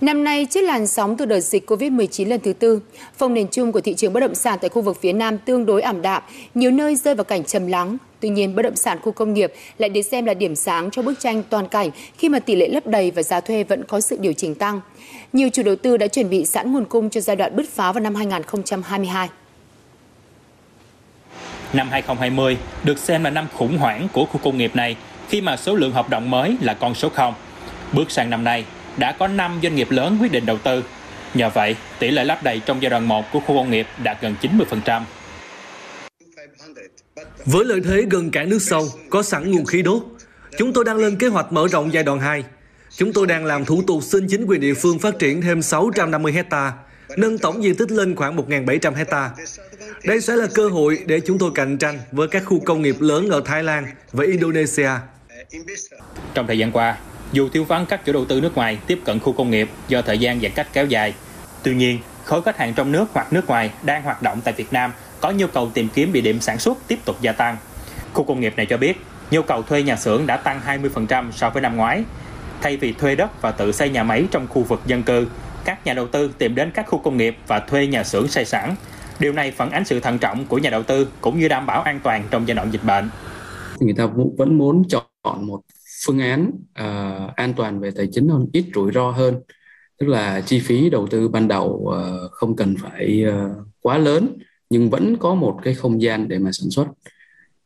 Năm 0.00 0.24
nay, 0.24 0.46
trước 0.50 0.60
làn 0.60 0.86
sóng 0.86 1.16
từ 1.16 1.24
đợt 1.24 1.40
dịch 1.40 1.70
COVID-19 1.70 2.28
lần 2.28 2.40
thứ 2.40 2.52
tư, 2.52 2.80
phong 3.18 3.34
nền 3.34 3.46
chung 3.50 3.72
của 3.72 3.80
thị 3.80 3.94
trường 3.94 4.12
bất 4.12 4.20
động 4.20 4.34
sản 4.34 4.58
tại 4.60 4.68
khu 4.68 4.82
vực 4.82 4.96
phía 5.00 5.12
Nam 5.12 5.38
tương 5.38 5.66
đối 5.66 5.82
ảm 5.82 6.02
đạm, 6.02 6.22
nhiều 6.54 6.70
nơi 6.70 6.96
rơi 6.96 7.14
vào 7.14 7.24
cảnh 7.24 7.44
trầm 7.44 7.66
lắng. 7.66 7.96
Tuy 8.20 8.28
nhiên, 8.28 8.54
bất 8.54 8.62
động 8.62 8.76
sản 8.76 8.98
khu 9.02 9.12
công 9.12 9.34
nghiệp 9.34 9.52
lại 9.78 9.88
được 9.88 10.02
xem 10.02 10.24
là 10.24 10.34
điểm 10.34 10.56
sáng 10.56 10.90
cho 10.90 11.02
bức 11.02 11.20
tranh 11.20 11.42
toàn 11.50 11.68
cảnh 11.68 11.90
khi 12.18 12.28
mà 12.28 12.38
tỷ 12.38 12.56
lệ 12.56 12.68
lấp 12.68 12.86
đầy 12.86 13.10
và 13.10 13.22
giá 13.22 13.40
thuê 13.40 13.64
vẫn 13.64 13.84
có 13.84 14.00
sự 14.00 14.16
điều 14.20 14.32
chỉnh 14.32 14.54
tăng. 14.54 14.80
Nhiều 15.32 15.48
chủ 15.52 15.62
đầu 15.62 15.76
tư 15.76 15.96
đã 15.96 16.06
chuẩn 16.06 16.30
bị 16.30 16.46
sẵn 16.46 16.72
nguồn 16.72 16.84
cung 16.84 17.10
cho 17.10 17.20
giai 17.20 17.36
đoạn 17.36 17.56
bứt 17.56 17.68
phá 17.68 17.92
vào 17.92 18.00
năm 18.00 18.14
2022. 18.14 19.28
Năm 21.76 21.88
2020 21.90 22.56
được 22.84 22.98
xem 22.98 23.24
là 23.24 23.30
năm 23.30 23.46
khủng 23.52 23.78
hoảng 23.78 24.08
của 24.12 24.24
khu 24.26 24.40
công 24.44 24.58
nghiệp 24.58 24.76
này 24.76 24.96
khi 25.28 25.40
mà 25.40 25.56
số 25.56 25.74
lượng 25.74 25.92
hợp 25.92 26.08
đồng 26.08 26.30
mới 26.30 26.56
là 26.60 26.74
con 26.74 26.94
số 26.94 27.08
0. 27.08 27.34
Bước 27.92 28.10
sang 28.10 28.30
năm 28.30 28.44
nay, 28.44 28.64
đã 28.96 29.12
có 29.12 29.28
5 29.28 29.60
doanh 29.62 29.74
nghiệp 29.74 29.90
lớn 29.90 30.18
quyết 30.20 30.32
định 30.32 30.46
đầu 30.46 30.58
tư. 30.58 30.84
Nhờ 31.34 31.50
vậy, 31.50 31.76
tỷ 31.98 32.10
lệ 32.10 32.24
lắp 32.24 32.42
đầy 32.42 32.60
trong 32.66 32.82
giai 32.82 32.90
đoạn 32.90 33.08
1 33.08 33.24
của 33.32 33.40
khu 33.40 33.56
công 33.56 33.70
nghiệp 33.70 33.86
đạt 34.02 34.18
gần 34.20 34.34
90%. 34.42 35.02
Với 37.44 37.64
lợi 37.64 37.80
thế 37.84 38.02
gần 38.10 38.30
cảng 38.30 38.48
nước 38.48 38.62
sâu, 38.62 38.88
có 39.10 39.22
sẵn 39.22 39.50
nguồn 39.50 39.64
khí 39.64 39.82
đốt, 39.82 40.02
chúng 40.58 40.72
tôi 40.72 40.84
đang 40.84 40.96
lên 40.96 41.16
kế 41.16 41.26
hoạch 41.26 41.52
mở 41.52 41.68
rộng 41.68 41.92
giai 41.92 42.02
đoạn 42.02 42.20
2. 42.20 42.44
Chúng 42.96 43.12
tôi 43.12 43.26
đang 43.26 43.44
làm 43.44 43.64
thủ 43.64 43.82
tục 43.86 44.02
xin 44.02 44.26
chính 44.28 44.44
quyền 44.44 44.60
địa 44.60 44.74
phương 44.74 44.98
phát 44.98 45.18
triển 45.18 45.42
thêm 45.42 45.62
650 45.62 46.32
hecta, 46.32 46.72
nâng 47.16 47.38
tổng 47.38 47.62
diện 47.62 47.74
tích 47.74 47.90
lên 47.90 48.16
khoảng 48.16 48.36
1.700 48.36 48.94
hecta. 48.94 49.30
Đây 50.04 50.20
sẽ 50.20 50.36
là 50.36 50.46
cơ 50.54 50.68
hội 50.68 50.98
để 51.06 51.20
chúng 51.20 51.38
tôi 51.38 51.50
cạnh 51.54 51.78
tranh 51.78 51.98
với 52.12 52.28
các 52.28 52.42
khu 52.46 52.60
công 52.60 52.82
nghiệp 52.82 52.96
lớn 53.00 53.30
ở 53.30 53.42
Thái 53.44 53.62
Lan 53.62 53.86
và 54.12 54.24
Indonesia. 54.24 54.90
Trong 56.34 56.46
thời 56.46 56.58
gian 56.58 56.72
qua, 56.72 56.96
dù 57.32 57.48
thiếu 57.48 57.64
vắng 57.64 57.86
các 57.86 58.04
chủ 58.04 58.12
đầu 58.12 58.24
tư 58.24 58.40
nước 58.40 58.54
ngoài 58.54 58.78
tiếp 58.86 58.98
cận 59.04 59.20
khu 59.20 59.32
công 59.32 59.50
nghiệp 59.50 59.68
do 59.88 60.02
thời 60.02 60.18
gian 60.18 60.40
giãn 60.40 60.50
cách 60.54 60.66
kéo 60.72 60.86
dài, 60.86 61.14
tuy 61.62 61.74
nhiên 61.74 61.98
khối 62.24 62.42
khách 62.42 62.58
hàng 62.58 62.74
trong 62.74 62.92
nước 62.92 63.06
hoặc 63.12 63.32
nước 63.32 63.46
ngoài 63.46 63.70
đang 63.82 64.02
hoạt 64.02 64.22
động 64.22 64.40
tại 64.44 64.54
Việt 64.56 64.72
Nam 64.72 64.92
có 65.20 65.30
nhu 65.30 65.46
cầu 65.46 65.70
tìm 65.74 65.88
kiếm 65.94 66.12
địa 66.12 66.20
điểm 66.20 66.40
sản 66.40 66.58
xuất 66.58 66.78
tiếp 66.88 66.98
tục 67.04 67.16
gia 67.20 67.32
tăng. 67.32 67.56
Khu 68.12 68.24
công 68.24 68.40
nghiệp 68.40 68.54
này 68.56 68.66
cho 68.66 68.76
biết, 68.76 68.96
nhu 69.30 69.42
cầu 69.42 69.62
thuê 69.62 69.82
nhà 69.82 69.96
xưởng 69.96 70.26
đã 70.26 70.36
tăng 70.36 70.60
20% 70.66 71.30
so 71.32 71.50
với 71.50 71.62
năm 71.62 71.76
ngoái. 71.76 72.04
Thay 72.60 72.76
vì 72.76 72.92
thuê 72.92 73.14
đất 73.14 73.42
và 73.42 73.50
tự 73.50 73.72
xây 73.72 73.88
nhà 73.88 74.02
máy 74.02 74.24
trong 74.30 74.48
khu 74.48 74.62
vực 74.62 74.80
dân 74.86 75.02
cư, 75.02 75.26
các 75.66 75.86
nhà 75.86 75.94
đầu 75.94 76.06
tư 76.06 76.30
tìm 76.38 76.54
đến 76.54 76.70
các 76.74 76.86
khu 76.88 76.98
công 76.98 77.16
nghiệp 77.16 77.36
và 77.46 77.60
thuê 77.60 77.86
nhà 77.86 78.04
xưởng 78.04 78.28
xây 78.28 78.44
sẵn. 78.44 78.74
Điều 79.20 79.32
này 79.32 79.50
phản 79.50 79.70
ánh 79.70 79.84
sự 79.84 80.00
thận 80.00 80.18
trọng 80.18 80.46
của 80.46 80.58
nhà 80.58 80.70
đầu 80.70 80.82
tư 80.82 81.08
cũng 81.20 81.38
như 81.38 81.48
đảm 81.48 81.66
bảo 81.66 81.82
an 81.82 82.00
toàn 82.02 82.24
trong 82.30 82.48
giai 82.48 82.54
đoạn 82.54 82.70
dịch 82.72 82.84
bệnh. 82.84 83.08
Người 83.80 83.94
ta 83.94 84.06
vẫn 84.36 84.58
muốn 84.58 84.82
chọn 84.88 85.46
một 85.46 85.60
phương 86.04 86.18
án 86.18 86.50
uh, 86.80 87.36
an 87.36 87.54
toàn 87.56 87.80
về 87.80 87.90
tài 87.96 88.08
chính 88.12 88.28
hơn, 88.28 88.46
ít 88.52 88.64
rủi 88.74 88.92
ro 88.92 89.10
hơn. 89.10 89.40
Tức 89.98 90.06
là 90.06 90.40
chi 90.40 90.60
phí 90.60 90.90
đầu 90.90 91.06
tư 91.06 91.28
ban 91.28 91.48
đầu 91.48 91.66
uh, 91.66 92.32
không 92.32 92.56
cần 92.56 92.74
phải 92.82 93.24
uh, 93.28 93.66
quá 93.80 93.98
lớn 93.98 94.38
nhưng 94.70 94.90
vẫn 94.90 95.16
có 95.16 95.34
một 95.34 95.58
cái 95.62 95.74
không 95.74 96.02
gian 96.02 96.28
để 96.28 96.38
mà 96.38 96.50
sản 96.52 96.70
xuất. 96.70 96.86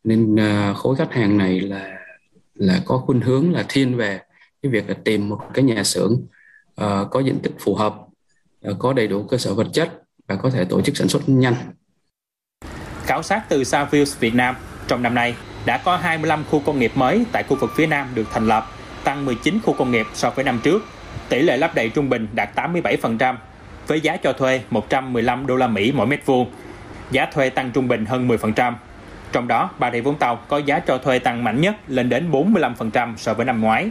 Nên 0.05 0.35
uh, 0.35 0.77
khối 0.77 0.97
khách 0.97 1.13
hàng 1.13 1.39
này 1.39 1.61
là 1.61 1.97
là 2.55 2.81
có 2.87 2.99
khuynh 2.99 3.21
hướng 3.21 3.53
là 3.53 3.65
thiên 3.69 3.97
về 3.97 4.21
cái 4.63 4.73
việc 4.73 4.89
là 4.89 4.95
tìm 5.05 5.29
một 5.29 5.41
cái 5.55 5.65
nhà 5.65 5.85
xưởng 5.85 6.21
uh, 6.81 7.11
có 7.11 7.21
diện 7.21 7.39
tích 7.43 7.53
phù 7.59 7.75
hợp, 7.75 7.95
uh, 8.71 8.77
có 8.79 8.93
đầy 8.93 9.09
đủ 9.09 9.23
cơ 9.23 9.37
sở 9.37 9.55
vật 9.55 9.67
chất 9.73 9.91
và 10.29 10.37
có 10.37 10.51
thể 10.51 10.65
tổ 10.65 10.81
chức 10.83 10.97
sản 10.97 11.09
xuất 11.09 11.23
nhanh. 11.27 11.55
Khảo 13.05 13.23
sát 13.23 13.45
từ 13.49 13.65
Savills 13.65 14.19
Việt 14.19 14.35
Nam, 14.35 14.57
trong 14.89 15.03
năm 15.03 15.15
nay 15.15 15.35
đã 15.67 15.79
có 15.79 15.97
25 15.97 16.45
khu 16.51 16.63
công 16.67 16.79
nghiệp 16.79 16.93
mới 16.95 17.25
tại 17.33 17.43
khu 17.43 17.57
vực 17.57 17.71
phía 17.75 17.87
Nam 17.87 18.09
được 18.15 18.27
thành 18.33 18.47
lập, 18.47 18.67
tăng 19.05 19.25
19 19.25 19.59
khu 19.65 19.75
công 19.75 19.91
nghiệp 19.91 20.07
so 20.15 20.31
với 20.31 20.45
năm 20.45 20.61
trước. 20.63 20.83
Tỷ 21.29 21.43
lệ 21.43 21.57
lắp 21.57 21.75
đầy 21.75 21.89
trung 21.89 22.09
bình 22.09 22.29
đạt 22.33 22.59
87%, 22.59 23.37
với 23.87 24.01
giá 24.01 24.17
cho 24.17 24.33
thuê 24.33 24.63
115 24.71 25.47
đô 25.47 25.57
la 25.57 25.67
Mỹ 25.67 25.93
mỗi 25.93 26.07
mét 26.07 26.27
vuông. 26.27 26.51
Giá 27.11 27.27
thuê 27.27 27.51
tăng 27.51 27.71
trung 27.71 27.89
bình 27.89 28.07
hơn 28.07 28.29
10%. 28.29 28.75
Trong 29.33 29.49
đó, 29.49 29.71
Bà 29.79 29.91
Rịa 29.91 30.01
Vũng 30.01 30.19
Tàu 30.19 30.37
có 30.49 30.59
giá 30.59 30.81
cho 30.81 30.99
thuê 30.99 31.19
tăng 31.19 31.45
mạnh 31.45 31.61
nhất 31.61 31.75
lên 31.89 32.09
đến 32.09 32.31
45% 32.31 33.17
so 33.17 33.35
với 33.35 33.47
năm 33.47 33.61
ngoái. 33.61 33.91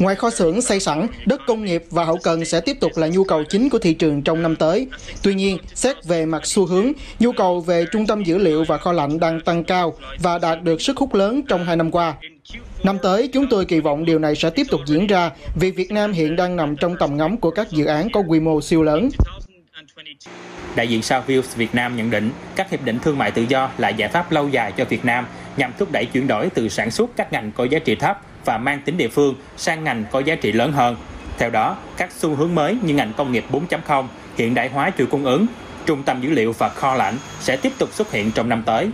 Ngoài 0.00 0.16
kho 0.16 0.30
xưởng 0.30 0.62
xây 0.62 0.80
sẵn, 0.80 1.06
đất 1.26 1.40
công 1.46 1.64
nghiệp 1.64 1.84
và 1.90 2.04
hậu 2.04 2.16
cần 2.16 2.44
sẽ 2.44 2.60
tiếp 2.60 2.80
tục 2.80 2.92
là 2.96 3.08
nhu 3.08 3.24
cầu 3.24 3.44
chính 3.44 3.68
của 3.68 3.78
thị 3.78 3.94
trường 3.94 4.22
trong 4.22 4.42
năm 4.42 4.56
tới. 4.56 4.86
Tuy 5.22 5.34
nhiên, 5.34 5.58
xét 5.74 6.04
về 6.04 6.26
mặt 6.26 6.46
xu 6.46 6.66
hướng, 6.66 6.92
nhu 7.18 7.32
cầu 7.32 7.60
về 7.60 7.84
trung 7.92 8.06
tâm 8.06 8.22
dữ 8.22 8.38
liệu 8.38 8.64
và 8.64 8.78
kho 8.78 8.92
lạnh 8.92 9.20
đang 9.20 9.40
tăng 9.40 9.64
cao 9.64 9.94
và 10.18 10.38
đạt 10.38 10.62
được 10.62 10.82
sức 10.82 10.96
hút 10.96 11.14
lớn 11.14 11.42
trong 11.48 11.64
hai 11.64 11.76
năm 11.76 11.90
qua. 11.90 12.14
Năm 12.82 12.98
tới, 13.02 13.28
chúng 13.32 13.46
tôi 13.50 13.64
kỳ 13.64 13.80
vọng 13.80 14.04
điều 14.04 14.18
này 14.18 14.36
sẽ 14.36 14.50
tiếp 14.50 14.66
tục 14.70 14.80
diễn 14.86 15.06
ra 15.06 15.30
vì 15.54 15.70
Việt 15.70 15.90
Nam 15.90 16.12
hiện 16.12 16.36
đang 16.36 16.56
nằm 16.56 16.76
trong 16.76 16.96
tầm 17.00 17.16
ngắm 17.16 17.36
của 17.36 17.50
các 17.50 17.70
dự 17.70 17.84
án 17.84 18.10
có 18.12 18.22
quy 18.28 18.40
mô 18.40 18.60
siêu 18.60 18.82
lớn. 18.82 19.08
Đại 20.76 20.88
diện 20.88 21.02
Savills 21.02 21.56
Việt 21.56 21.74
Nam 21.74 21.96
nhận 21.96 22.10
định 22.10 22.30
các 22.56 22.70
hiệp 22.70 22.84
định 22.84 22.98
thương 22.98 23.18
mại 23.18 23.30
tự 23.30 23.42
do 23.48 23.70
là 23.78 23.88
giải 23.88 24.08
pháp 24.08 24.32
lâu 24.32 24.48
dài 24.48 24.72
cho 24.76 24.84
Việt 24.84 25.04
Nam 25.04 25.26
nhằm 25.56 25.72
thúc 25.78 25.92
đẩy 25.92 26.06
chuyển 26.06 26.26
đổi 26.26 26.48
từ 26.54 26.68
sản 26.68 26.90
xuất 26.90 27.10
các 27.16 27.32
ngành 27.32 27.52
có 27.52 27.64
giá 27.64 27.78
trị 27.78 27.94
thấp 27.94 28.20
và 28.44 28.58
mang 28.58 28.80
tính 28.84 28.96
địa 28.96 29.08
phương 29.08 29.34
sang 29.56 29.84
ngành 29.84 30.04
có 30.10 30.20
giá 30.20 30.34
trị 30.34 30.52
lớn 30.52 30.72
hơn. 30.72 30.96
Theo 31.38 31.50
đó, 31.50 31.76
các 31.96 32.12
xu 32.12 32.34
hướng 32.34 32.54
mới 32.54 32.76
như 32.82 32.94
ngành 32.94 33.12
công 33.16 33.32
nghiệp 33.32 33.44
4.0, 33.52 34.06
hiện 34.36 34.54
đại 34.54 34.68
hóa 34.68 34.90
chuỗi 34.98 35.06
cung 35.06 35.24
ứng, 35.24 35.46
trung 35.86 36.02
tâm 36.02 36.20
dữ 36.22 36.30
liệu 36.30 36.52
và 36.52 36.68
kho 36.68 36.94
lạnh 36.94 37.16
sẽ 37.40 37.56
tiếp 37.56 37.72
tục 37.78 37.92
xuất 37.92 38.12
hiện 38.12 38.30
trong 38.34 38.48
năm 38.48 38.62
tới. 38.66 38.90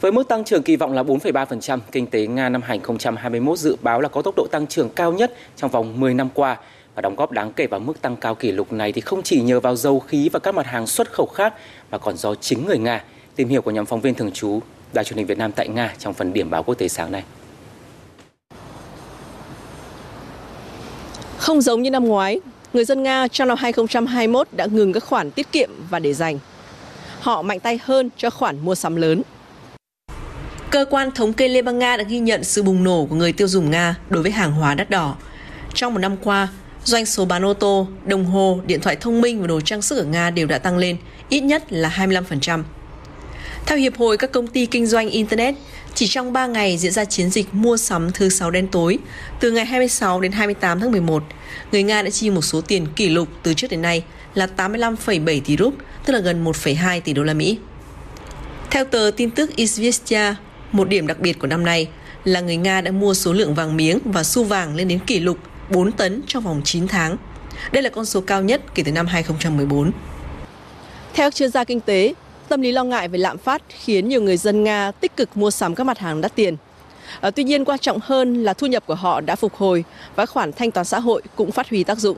Với 0.00 0.12
mức 0.12 0.28
tăng 0.28 0.44
trưởng 0.44 0.62
kỳ 0.62 0.76
vọng 0.76 0.92
là 0.92 1.02
4,3%, 1.02 1.78
kinh 1.92 2.06
tế 2.06 2.26
Nga 2.26 2.48
năm 2.48 2.62
2021 2.62 3.58
dự 3.58 3.76
báo 3.82 4.00
là 4.00 4.08
có 4.08 4.22
tốc 4.22 4.34
độ 4.36 4.46
tăng 4.50 4.66
trưởng 4.66 4.88
cao 4.88 5.12
nhất 5.12 5.34
trong 5.56 5.70
vòng 5.70 6.00
10 6.00 6.14
năm 6.14 6.28
qua 6.34 6.56
và 6.94 7.02
đóng 7.02 7.16
góp 7.16 7.32
đáng 7.32 7.52
kể 7.52 7.66
vào 7.66 7.80
mức 7.80 8.02
tăng 8.02 8.16
cao 8.16 8.34
kỷ 8.34 8.52
lục 8.52 8.72
này 8.72 8.92
thì 8.92 9.00
không 9.00 9.22
chỉ 9.22 9.42
nhờ 9.42 9.60
vào 9.60 9.76
dầu 9.76 10.00
khí 10.00 10.28
và 10.32 10.38
các 10.38 10.54
mặt 10.54 10.66
hàng 10.66 10.86
xuất 10.86 11.12
khẩu 11.12 11.26
khác 11.26 11.54
mà 11.90 11.98
còn 11.98 12.16
do 12.16 12.34
chính 12.34 12.66
người 12.66 12.78
Nga. 12.78 13.04
Tìm 13.36 13.48
hiểu 13.48 13.62
của 13.62 13.70
nhóm 13.70 13.86
phóng 13.86 14.00
viên 14.00 14.14
thường 14.14 14.32
trú 14.32 14.60
Đài 14.92 15.04
truyền 15.04 15.16
hình 15.16 15.26
Việt 15.26 15.38
Nam 15.38 15.52
tại 15.52 15.68
Nga 15.68 15.94
trong 15.98 16.14
phần 16.14 16.32
điểm 16.32 16.50
báo 16.50 16.62
quốc 16.62 16.74
tế 16.74 16.88
sáng 16.88 17.12
nay. 17.12 17.24
Không 21.38 21.60
giống 21.60 21.82
như 21.82 21.90
năm 21.90 22.04
ngoái, 22.04 22.40
người 22.72 22.84
dân 22.84 23.02
Nga 23.02 23.28
trong 23.28 23.48
năm 23.48 23.56
2021 23.60 24.48
đã 24.52 24.66
ngừng 24.66 24.92
các 24.92 25.04
khoản 25.04 25.30
tiết 25.30 25.52
kiệm 25.52 25.70
và 25.90 25.98
để 25.98 26.12
dành. 26.12 26.38
Họ 27.20 27.42
mạnh 27.42 27.60
tay 27.60 27.80
hơn 27.82 28.10
cho 28.16 28.30
khoản 28.30 28.58
mua 28.64 28.74
sắm 28.74 28.96
lớn. 28.96 29.22
Cơ 30.70 30.84
quan 30.90 31.10
thống 31.10 31.32
kê 31.32 31.48
Liên 31.48 31.64
bang 31.64 31.78
Nga 31.78 31.96
đã 31.96 32.02
ghi 32.02 32.18
nhận 32.18 32.44
sự 32.44 32.62
bùng 32.62 32.84
nổ 32.84 33.06
của 33.10 33.16
người 33.16 33.32
tiêu 33.32 33.48
dùng 33.48 33.70
Nga 33.70 33.96
đối 34.08 34.22
với 34.22 34.32
hàng 34.32 34.52
hóa 34.52 34.74
đắt 34.74 34.90
đỏ. 34.90 35.16
Trong 35.74 35.94
một 35.94 36.00
năm 36.00 36.16
qua, 36.24 36.48
doanh 36.84 37.06
số 37.06 37.24
bán 37.24 37.44
ô 37.44 37.54
tô, 37.54 37.86
đồng 38.04 38.24
hồ, 38.24 38.60
điện 38.66 38.80
thoại 38.80 38.96
thông 38.96 39.20
minh 39.20 39.40
và 39.40 39.46
đồ 39.46 39.60
trang 39.60 39.82
sức 39.82 39.98
ở 39.98 40.04
Nga 40.04 40.30
đều 40.30 40.46
đã 40.46 40.58
tăng 40.58 40.78
lên, 40.78 40.96
ít 41.28 41.40
nhất 41.40 41.72
là 41.72 41.88
25%. 41.88 42.62
Theo 43.66 43.78
Hiệp 43.78 43.96
hội 43.96 44.16
các 44.16 44.32
công 44.32 44.46
ty 44.46 44.66
kinh 44.66 44.86
doanh 44.86 45.10
Internet, 45.10 45.54
chỉ 45.94 46.06
trong 46.06 46.32
3 46.32 46.46
ngày 46.46 46.78
diễn 46.78 46.92
ra 46.92 47.04
chiến 47.04 47.30
dịch 47.30 47.46
mua 47.52 47.76
sắm 47.76 48.10
thứ 48.12 48.28
sáu 48.28 48.50
đen 48.50 48.68
tối, 48.68 48.98
từ 49.40 49.50
ngày 49.50 49.64
26 49.64 50.20
đến 50.20 50.32
28 50.32 50.80
tháng 50.80 50.92
11, 50.92 51.22
người 51.72 51.82
Nga 51.82 52.02
đã 52.02 52.10
chi 52.10 52.30
một 52.30 52.42
số 52.42 52.60
tiền 52.60 52.86
kỷ 52.96 53.08
lục 53.08 53.28
từ 53.42 53.54
trước 53.54 53.70
đến 53.70 53.82
nay 53.82 54.04
là 54.34 54.48
85,7 54.56 55.40
tỷ 55.44 55.56
rúp, 55.56 55.74
tức 56.06 56.12
là 56.12 56.18
gần 56.18 56.44
1,2 56.44 57.00
tỷ 57.00 57.12
đô 57.12 57.22
la 57.22 57.34
Mỹ. 57.34 57.58
Theo 58.70 58.84
tờ 58.84 59.10
tin 59.16 59.30
tức 59.30 59.50
Izvestia, 59.56 60.34
một 60.72 60.88
điểm 60.88 61.06
đặc 61.06 61.20
biệt 61.20 61.38
của 61.38 61.46
năm 61.46 61.64
nay 61.64 61.88
là 62.24 62.40
người 62.40 62.56
Nga 62.56 62.80
đã 62.80 62.90
mua 62.90 63.14
số 63.14 63.32
lượng 63.32 63.54
vàng 63.54 63.76
miếng 63.76 63.98
và 64.04 64.22
xu 64.22 64.44
vàng 64.44 64.76
lên 64.76 64.88
đến 64.88 64.98
kỷ 64.98 65.20
lục 65.20 65.38
4 65.70 65.92
tấn 65.92 66.22
trong 66.26 66.44
vòng 66.44 66.60
9 66.64 66.88
tháng. 66.88 67.16
Đây 67.72 67.82
là 67.82 67.90
con 67.90 68.04
số 68.04 68.20
cao 68.20 68.42
nhất 68.42 68.62
kể 68.74 68.82
từ 68.82 68.92
năm 68.92 69.06
2014. 69.06 69.90
Theo 71.14 71.30
chuyên 71.30 71.50
gia 71.50 71.64
kinh 71.64 71.80
tế, 71.80 72.14
Tâm 72.50 72.60
lý 72.60 72.72
lo 72.72 72.84
ngại 72.84 73.08
về 73.08 73.18
lạm 73.18 73.38
phát 73.38 73.62
khiến 73.68 74.08
nhiều 74.08 74.22
người 74.22 74.36
dân 74.36 74.64
Nga 74.64 74.92
tích 75.00 75.16
cực 75.16 75.36
mua 75.36 75.50
sắm 75.50 75.74
các 75.74 75.84
mặt 75.84 75.98
hàng 75.98 76.20
đắt 76.20 76.34
tiền. 76.34 76.56
À, 77.20 77.30
tuy 77.30 77.44
nhiên 77.44 77.64
quan 77.64 77.78
trọng 77.78 77.98
hơn 78.02 78.44
là 78.44 78.54
thu 78.54 78.66
nhập 78.66 78.86
của 78.86 78.94
họ 78.94 79.20
đã 79.20 79.36
phục 79.36 79.54
hồi 79.54 79.84
và 80.16 80.26
khoản 80.26 80.52
thanh 80.52 80.70
toán 80.70 80.84
xã 80.86 81.00
hội 81.00 81.22
cũng 81.36 81.52
phát 81.52 81.68
huy 81.70 81.84
tác 81.84 81.98
dụng. 81.98 82.16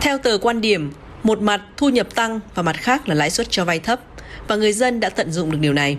Theo 0.00 0.18
tờ 0.18 0.38
quan 0.42 0.60
điểm, 0.60 0.92
một 1.22 1.40
mặt 1.40 1.60
thu 1.76 1.88
nhập 1.88 2.14
tăng 2.14 2.40
và 2.54 2.62
mặt 2.62 2.76
khác 2.76 3.08
là 3.08 3.14
lãi 3.14 3.30
suất 3.30 3.50
cho 3.50 3.64
vay 3.64 3.78
thấp 3.78 4.00
và 4.48 4.56
người 4.56 4.72
dân 4.72 5.00
đã 5.00 5.10
tận 5.10 5.32
dụng 5.32 5.50
được 5.50 5.58
điều 5.60 5.72
này. 5.72 5.96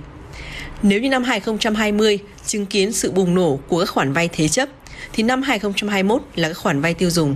Nếu 0.81 1.01
như 1.01 1.09
năm 1.09 1.23
2020 1.23 2.19
chứng 2.45 2.65
kiến 2.65 2.93
sự 2.93 3.11
bùng 3.11 3.35
nổ 3.35 3.59
của 3.67 3.79
các 3.79 3.89
khoản 3.89 4.13
vay 4.13 4.29
thế 4.33 4.47
chấp 4.47 4.69
thì 5.13 5.23
năm 5.23 5.41
2021 5.41 6.21
là 6.35 6.47
các 6.47 6.57
khoản 6.57 6.81
vay 6.81 6.93
tiêu 6.93 7.09
dùng. 7.09 7.35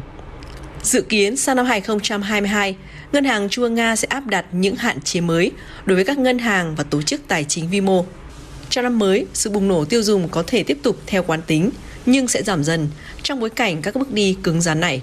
Dự 0.85 1.01
kiến 1.01 1.37
sang 1.37 1.55
năm 1.55 1.65
2022, 1.65 2.75
Ngân 3.11 3.25
hàng 3.25 3.49
Trung 3.49 3.63
ương 3.63 3.75
Nga 3.75 3.95
sẽ 3.95 4.07
áp 4.07 4.27
đặt 4.27 4.45
những 4.51 4.75
hạn 4.75 5.01
chế 5.01 5.21
mới 5.21 5.51
đối 5.85 5.95
với 5.95 6.05
các 6.05 6.17
ngân 6.17 6.39
hàng 6.39 6.75
và 6.75 6.83
tổ 6.83 7.01
chức 7.01 7.21
tài 7.27 7.43
chính 7.43 7.69
vi 7.69 7.81
mô. 7.81 8.05
Trong 8.69 8.83
năm 8.83 8.99
mới, 8.99 9.25
sự 9.33 9.49
bùng 9.49 9.67
nổ 9.67 9.85
tiêu 9.85 10.03
dùng 10.03 10.29
có 10.29 10.43
thể 10.47 10.63
tiếp 10.63 10.77
tục 10.83 10.97
theo 11.05 11.23
quán 11.23 11.41
tính, 11.47 11.69
nhưng 12.05 12.27
sẽ 12.27 12.43
giảm 12.43 12.63
dần 12.63 12.87
trong 13.23 13.39
bối 13.39 13.49
cảnh 13.49 13.81
các 13.81 13.95
bước 13.95 14.11
đi 14.11 14.37
cứng 14.43 14.61
rắn 14.61 14.79
này. 14.79 15.01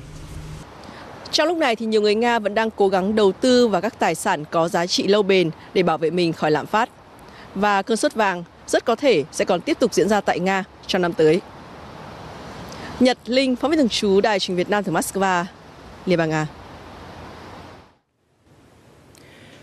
Trong 1.32 1.48
lúc 1.48 1.56
này 1.56 1.76
thì 1.76 1.86
nhiều 1.86 2.02
người 2.02 2.14
Nga 2.14 2.38
vẫn 2.38 2.54
đang 2.54 2.70
cố 2.70 2.88
gắng 2.88 3.16
đầu 3.16 3.32
tư 3.32 3.68
vào 3.68 3.80
các 3.80 3.98
tài 3.98 4.14
sản 4.14 4.44
có 4.50 4.68
giá 4.68 4.86
trị 4.86 5.06
lâu 5.06 5.22
bền 5.22 5.50
để 5.74 5.82
bảo 5.82 5.98
vệ 5.98 6.10
mình 6.10 6.32
khỏi 6.32 6.50
lạm 6.50 6.66
phát. 6.66 6.88
Và 7.54 7.82
cơn 7.82 7.96
sốt 7.96 8.14
vàng 8.14 8.44
rất 8.66 8.84
có 8.84 8.94
thể 8.94 9.24
sẽ 9.32 9.44
còn 9.44 9.60
tiếp 9.60 9.78
tục 9.80 9.94
diễn 9.94 10.08
ra 10.08 10.20
tại 10.20 10.40
Nga 10.40 10.64
trong 10.86 11.02
năm 11.02 11.12
tới. 11.12 11.40
Nhật 13.00 13.18
Linh, 13.26 13.56
phóng 13.56 13.70
viên 13.70 13.78
thường 13.78 13.88
trú 13.88 14.20
Đài 14.20 14.38
truyền 14.38 14.56
Việt 14.56 14.70
Nam 14.70 14.84
từ 14.84 14.92
Moscow, 14.92 15.44
Liên 16.06 16.18
bang 16.18 16.30
Nga. 16.30 16.46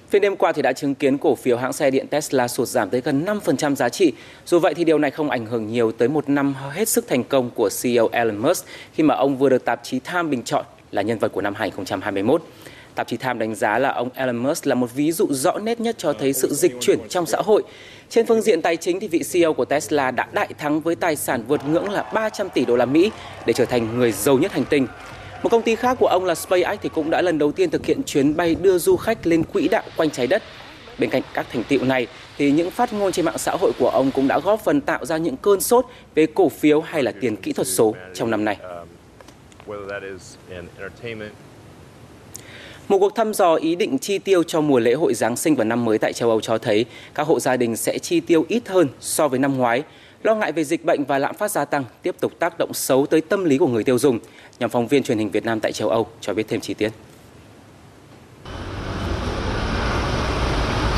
Phiên 0.09 0.21
đêm 0.21 0.35
qua 0.35 0.51
thì 0.51 0.61
đã 0.61 0.73
chứng 0.73 0.95
kiến 0.95 1.17
cổ 1.17 1.35
phiếu 1.35 1.57
hãng 1.57 1.73
xe 1.73 1.91
điện 1.91 2.07
Tesla 2.07 2.47
sụt 2.47 2.67
giảm 2.67 2.89
tới 2.89 3.01
gần 3.01 3.25
5% 3.25 3.75
giá 3.75 3.89
trị. 3.89 4.13
Dù 4.45 4.59
vậy 4.59 4.73
thì 4.73 4.83
điều 4.83 4.97
này 4.97 5.11
không 5.11 5.29
ảnh 5.29 5.45
hưởng 5.45 5.67
nhiều 5.67 5.91
tới 5.91 6.07
một 6.07 6.29
năm 6.29 6.55
hết 6.71 6.89
sức 6.89 7.07
thành 7.07 7.23
công 7.23 7.49
của 7.55 7.69
CEO 7.81 8.09
Elon 8.11 8.37
Musk 8.37 8.65
khi 8.93 9.03
mà 9.03 9.15
ông 9.15 9.37
vừa 9.37 9.49
được 9.49 9.65
tạp 9.65 9.79
chí 9.83 9.99
Time 9.99 10.23
bình 10.23 10.43
chọn 10.43 10.65
là 10.91 11.01
nhân 11.01 11.19
vật 11.19 11.31
của 11.31 11.41
năm 11.41 11.53
2021. 11.55 12.43
Tạp 12.95 13.07
chí 13.07 13.17
Time 13.17 13.33
đánh 13.33 13.55
giá 13.55 13.79
là 13.79 13.89
ông 13.89 14.09
Elon 14.13 14.37
Musk 14.37 14.67
là 14.67 14.75
một 14.75 14.93
ví 14.95 15.11
dụ 15.11 15.27
rõ 15.29 15.57
nét 15.57 15.79
nhất 15.79 15.95
cho 15.97 16.13
thấy 16.13 16.33
sự 16.33 16.53
dịch 16.53 16.75
chuyển 16.79 16.99
trong 17.09 17.25
xã 17.25 17.37
hội. 17.37 17.63
Trên 18.09 18.25
phương 18.25 18.41
diện 18.41 18.61
tài 18.61 18.77
chính 18.77 18.99
thì 18.99 19.07
vị 19.07 19.23
CEO 19.31 19.53
của 19.53 19.65
Tesla 19.65 20.11
đã 20.11 20.27
đại 20.31 20.49
thắng 20.57 20.79
với 20.79 20.95
tài 20.95 21.15
sản 21.15 21.43
vượt 21.47 21.61
ngưỡng 21.65 21.89
là 21.89 22.03
300 22.13 22.49
tỷ 22.49 22.65
đô 22.65 22.75
la 22.75 22.85
Mỹ 22.85 23.11
để 23.45 23.53
trở 23.53 23.65
thành 23.65 23.97
người 23.97 24.11
giàu 24.11 24.37
nhất 24.37 24.51
hành 24.51 24.65
tinh. 24.69 24.87
Một 25.43 25.49
công 25.49 25.61
ty 25.61 25.75
khác 25.75 25.97
của 25.99 26.07
ông 26.07 26.25
là 26.25 26.35
SpaceX 26.35 26.79
thì 26.81 26.89
cũng 26.89 27.09
đã 27.09 27.21
lần 27.21 27.37
đầu 27.37 27.51
tiên 27.51 27.69
thực 27.69 27.85
hiện 27.85 28.03
chuyến 28.03 28.35
bay 28.35 28.55
đưa 28.55 28.77
du 28.77 28.95
khách 28.95 29.27
lên 29.27 29.43
quỹ 29.43 29.67
đạo 29.67 29.83
quanh 29.97 30.09
trái 30.09 30.27
đất. 30.27 30.43
Bên 30.97 31.09
cạnh 31.09 31.21
các 31.33 31.47
thành 31.51 31.63
tựu 31.63 31.85
này, 31.85 32.07
thì 32.37 32.51
những 32.51 32.71
phát 32.71 32.93
ngôn 32.93 33.11
trên 33.11 33.25
mạng 33.25 33.37
xã 33.37 33.51
hội 33.51 33.71
của 33.79 33.89
ông 33.89 34.11
cũng 34.11 34.27
đã 34.27 34.39
góp 34.39 34.63
phần 34.63 34.81
tạo 34.81 35.05
ra 35.05 35.17
những 35.17 35.37
cơn 35.37 35.61
sốt 35.61 35.85
về 36.15 36.25
cổ 36.25 36.49
phiếu 36.49 36.81
hay 36.81 37.03
là 37.03 37.11
tiền 37.21 37.35
kỹ 37.35 37.53
thuật 37.53 37.67
số 37.67 37.95
trong 38.13 38.31
năm 38.31 38.45
nay. 38.45 38.57
Một 42.87 42.99
cuộc 42.99 43.15
thăm 43.15 43.33
dò 43.33 43.55
ý 43.55 43.75
định 43.75 43.97
chi 43.99 44.17
tiêu 44.17 44.43
cho 44.43 44.61
mùa 44.61 44.79
lễ 44.79 44.93
hội 44.93 45.13
Giáng 45.13 45.35
sinh 45.35 45.55
và 45.55 45.63
năm 45.63 45.85
mới 45.85 45.97
tại 45.97 46.13
châu 46.13 46.29
Âu 46.29 46.41
cho 46.41 46.57
thấy 46.57 46.85
các 47.15 47.27
hộ 47.27 47.39
gia 47.39 47.57
đình 47.57 47.75
sẽ 47.75 47.99
chi 47.99 48.19
tiêu 48.19 48.45
ít 48.47 48.67
hơn 48.67 48.87
so 48.99 49.27
với 49.27 49.39
năm 49.39 49.57
ngoái 49.57 49.83
Lo 50.23 50.35
ngại 50.35 50.51
về 50.51 50.63
dịch 50.63 50.85
bệnh 50.85 51.05
và 51.05 51.17
lạm 51.17 51.35
phát 51.35 51.51
gia 51.51 51.65
tăng 51.65 51.83
tiếp 52.01 52.15
tục 52.19 52.31
tác 52.39 52.57
động 52.57 52.73
xấu 52.73 53.05
tới 53.05 53.21
tâm 53.21 53.43
lý 53.43 53.57
của 53.57 53.67
người 53.67 53.83
tiêu 53.83 53.99
dùng. 53.99 54.19
Nhóm 54.59 54.69
phóng 54.69 54.87
viên 54.87 55.03
truyền 55.03 55.17
hình 55.17 55.31
Việt 55.31 55.45
Nam 55.45 55.59
tại 55.59 55.71
châu 55.71 55.89
Âu 55.89 56.07
cho 56.21 56.33
biết 56.33 56.47
thêm 56.47 56.61
chi 56.61 56.73
tiết. 56.73 56.89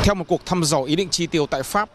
Theo 0.04 0.14
một 0.14 0.24
cuộc 0.28 0.46
thăm 0.46 0.64
dò 0.64 0.82
ý 0.82 0.96
định 0.96 1.08
chi 1.08 1.26
tiêu 1.26 1.46
tại 1.46 1.62
Pháp, 1.62 1.88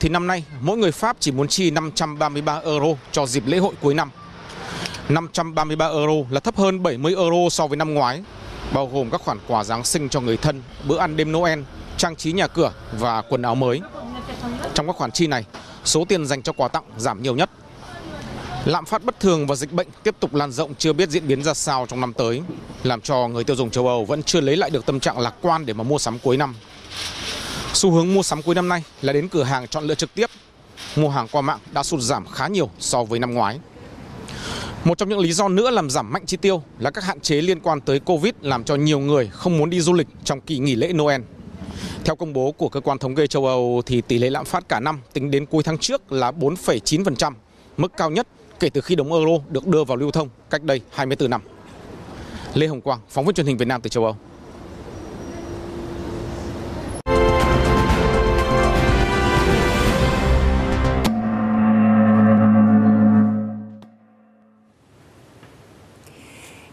thì 0.00 0.08
năm 0.08 0.26
nay 0.26 0.44
mỗi 0.60 0.76
người 0.76 0.92
Pháp 0.92 1.16
chỉ 1.20 1.32
muốn 1.32 1.48
chi 1.48 1.70
533 1.70 2.60
euro 2.64 2.86
cho 3.12 3.26
dịp 3.26 3.42
lễ 3.46 3.58
hội 3.58 3.74
cuối 3.80 3.94
năm. 3.94 4.10
533 5.08 5.86
euro 5.86 6.12
là 6.30 6.40
thấp 6.40 6.56
hơn 6.56 6.82
70 6.82 7.14
euro 7.14 7.48
so 7.50 7.66
với 7.66 7.76
năm 7.76 7.94
ngoái, 7.94 8.22
bao 8.72 8.86
gồm 8.86 9.10
các 9.10 9.20
khoản 9.20 9.38
quà 9.48 9.64
Giáng 9.64 9.84
sinh 9.84 10.08
cho 10.08 10.20
người 10.20 10.36
thân, 10.36 10.62
bữa 10.88 10.98
ăn 10.98 11.16
đêm 11.16 11.32
Noel, 11.32 11.60
trang 11.96 12.16
trí 12.16 12.32
nhà 12.32 12.46
cửa 12.46 12.72
và 12.92 13.22
quần 13.22 13.42
áo 13.42 13.54
mới. 13.54 13.80
Trong 14.74 14.86
các 14.86 14.96
khoản 14.96 15.10
chi 15.10 15.26
này, 15.26 15.44
số 15.84 16.04
tiền 16.04 16.26
dành 16.26 16.42
cho 16.42 16.52
quà 16.52 16.68
tặng 16.68 16.84
giảm 16.96 17.22
nhiều 17.22 17.34
nhất. 17.34 17.50
Lạm 18.64 18.84
phát 18.84 19.04
bất 19.04 19.20
thường 19.20 19.46
và 19.46 19.54
dịch 19.54 19.72
bệnh 19.72 19.88
tiếp 20.02 20.14
tục 20.20 20.34
lan 20.34 20.52
rộng 20.52 20.74
chưa 20.74 20.92
biết 20.92 21.08
diễn 21.10 21.26
biến 21.26 21.42
ra 21.42 21.54
sao 21.54 21.86
trong 21.88 22.00
năm 22.00 22.12
tới, 22.12 22.42
làm 22.82 23.00
cho 23.00 23.28
người 23.28 23.44
tiêu 23.44 23.56
dùng 23.56 23.70
châu 23.70 23.88
Âu 23.88 24.04
vẫn 24.04 24.22
chưa 24.22 24.40
lấy 24.40 24.56
lại 24.56 24.70
được 24.70 24.86
tâm 24.86 25.00
trạng 25.00 25.18
lạc 25.18 25.34
quan 25.42 25.66
để 25.66 25.72
mà 25.72 25.84
mua 25.84 25.98
sắm 25.98 26.18
cuối 26.18 26.36
năm. 26.36 26.54
Xu 27.72 27.90
hướng 27.90 28.14
mua 28.14 28.22
sắm 28.22 28.42
cuối 28.42 28.54
năm 28.54 28.68
nay 28.68 28.82
là 29.02 29.12
đến 29.12 29.28
cửa 29.28 29.42
hàng 29.42 29.68
chọn 29.68 29.84
lựa 29.84 29.94
trực 29.94 30.14
tiếp. 30.14 30.30
Mua 30.96 31.08
hàng 31.08 31.28
qua 31.32 31.40
mạng 31.40 31.58
đã 31.72 31.82
sụt 31.82 32.00
giảm 32.00 32.26
khá 32.26 32.48
nhiều 32.48 32.70
so 32.78 33.04
với 33.04 33.18
năm 33.18 33.34
ngoái. 33.34 33.58
Một 34.84 34.98
trong 34.98 35.08
những 35.08 35.18
lý 35.18 35.32
do 35.32 35.48
nữa 35.48 35.70
làm 35.70 35.90
giảm 35.90 36.12
mạnh 36.12 36.26
chi 36.26 36.36
tiêu 36.36 36.62
là 36.78 36.90
các 36.90 37.04
hạn 37.04 37.20
chế 37.20 37.40
liên 37.40 37.60
quan 37.60 37.80
tới 37.80 38.00
Covid 38.00 38.34
làm 38.40 38.64
cho 38.64 38.74
nhiều 38.74 38.98
người 38.98 39.30
không 39.32 39.58
muốn 39.58 39.70
đi 39.70 39.80
du 39.80 39.92
lịch 39.92 40.06
trong 40.24 40.40
kỳ 40.40 40.58
nghỉ 40.58 40.74
lễ 40.74 40.92
Noel. 40.92 41.20
Theo 42.04 42.16
công 42.16 42.32
bố 42.32 42.52
của 42.52 42.68
cơ 42.68 42.80
quan 42.80 42.98
thống 42.98 43.14
kê 43.14 43.26
châu 43.26 43.46
Âu 43.46 43.82
thì 43.86 44.00
tỷ 44.00 44.18
lệ 44.18 44.30
lạm 44.30 44.44
phát 44.44 44.68
cả 44.68 44.80
năm 44.80 45.00
tính 45.12 45.30
đến 45.30 45.46
cuối 45.46 45.62
tháng 45.62 45.78
trước 45.78 46.12
là 46.12 46.30
4,9%, 46.30 47.32
mức 47.76 47.92
cao 47.96 48.10
nhất 48.10 48.26
kể 48.60 48.68
từ 48.70 48.80
khi 48.80 48.94
đồng 48.94 49.12
euro 49.12 49.44
được 49.48 49.66
đưa 49.66 49.84
vào 49.84 49.96
lưu 49.96 50.10
thông 50.10 50.28
cách 50.50 50.62
đây 50.62 50.80
24 50.90 51.30
năm. 51.30 51.40
Lê 52.54 52.66
Hồng 52.66 52.80
Quang, 52.80 53.00
phóng 53.08 53.24
viên 53.24 53.34
truyền 53.34 53.46
hình 53.46 53.56
Việt 53.56 53.68
Nam 53.68 53.80
từ 53.80 53.88
châu 53.88 54.04
Âu. 54.04 54.16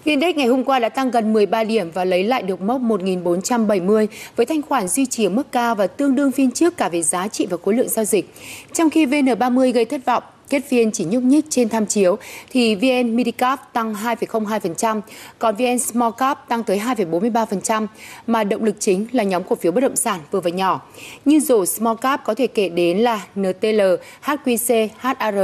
Index 0.09 0.35
ngày 0.35 0.47
hôm 0.47 0.63
qua 0.63 0.79
đã 0.79 0.89
tăng 0.89 1.11
gần 1.11 1.33
13 1.33 1.63
điểm 1.63 1.91
và 1.93 2.05
lấy 2.05 2.23
lại 2.23 2.41
được 2.41 2.61
mốc 2.61 2.81
1.470 2.81 4.07
với 4.35 4.45
thanh 4.45 4.61
khoản 4.61 4.87
duy 4.87 5.05
trì 5.05 5.25
ở 5.25 5.29
mức 5.29 5.51
cao 5.51 5.75
và 5.75 5.87
tương 5.87 6.15
đương 6.15 6.31
phiên 6.31 6.51
trước 6.51 6.77
cả 6.77 6.89
về 6.89 7.01
giá 7.01 7.27
trị 7.27 7.47
và 7.49 7.57
khối 7.65 7.73
lượng 7.73 7.89
giao 7.89 8.05
dịch. 8.05 8.33
Trong 8.73 8.89
khi 8.89 9.05
VN30 9.05 9.71
gây 9.71 9.85
thất 9.85 10.05
vọng, 10.05 10.23
kết 10.49 10.61
phiên 10.67 10.91
chỉ 10.91 11.05
nhúc 11.05 11.23
nhích 11.23 11.45
trên 11.49 11.69
tham 11.69 11.85
chiếu 11.85 12.17
thì 12.49 12.75
VN 12.75 13.15
Midcap 13.15 13.73
tăng 13.73 13.93
2,02%, 13.93 15.01
còn 15.39 15.55
VN 15.55 15.79
Small 15.79 16.13
Cap 16.17 16.49
tăng 16.49 16.63
tới 16.63 16.79
2,43% 16.79 17.87
mà 18.27 18.43
động 18.43 18.63
lực 18.63 18.75
chính 18.79 19.07
là 19.11 19.23
nhóm 19.23 19.43
cổ 19.43 19.55
phiếu 19.55 19.71
bất 19.71 19.81
động 19.81 19.95
sản 19.95 20.19
vừa 20.31 20.39
và 20.39 20.49
nhỏ. 20.49 20.81
Như 21.25 21.39
rổ 21.39 21.65
Small 21.65 21.97
Cap 22.01 22.21
có 22.23 22.33
thể 22.33 22.47
kể 22.47 22.69
đến 22.69 22.97
là 22.97 23.25
NTL, 23.35 23.81
HQC, 24.23 24.87
HR, 24.99 25.39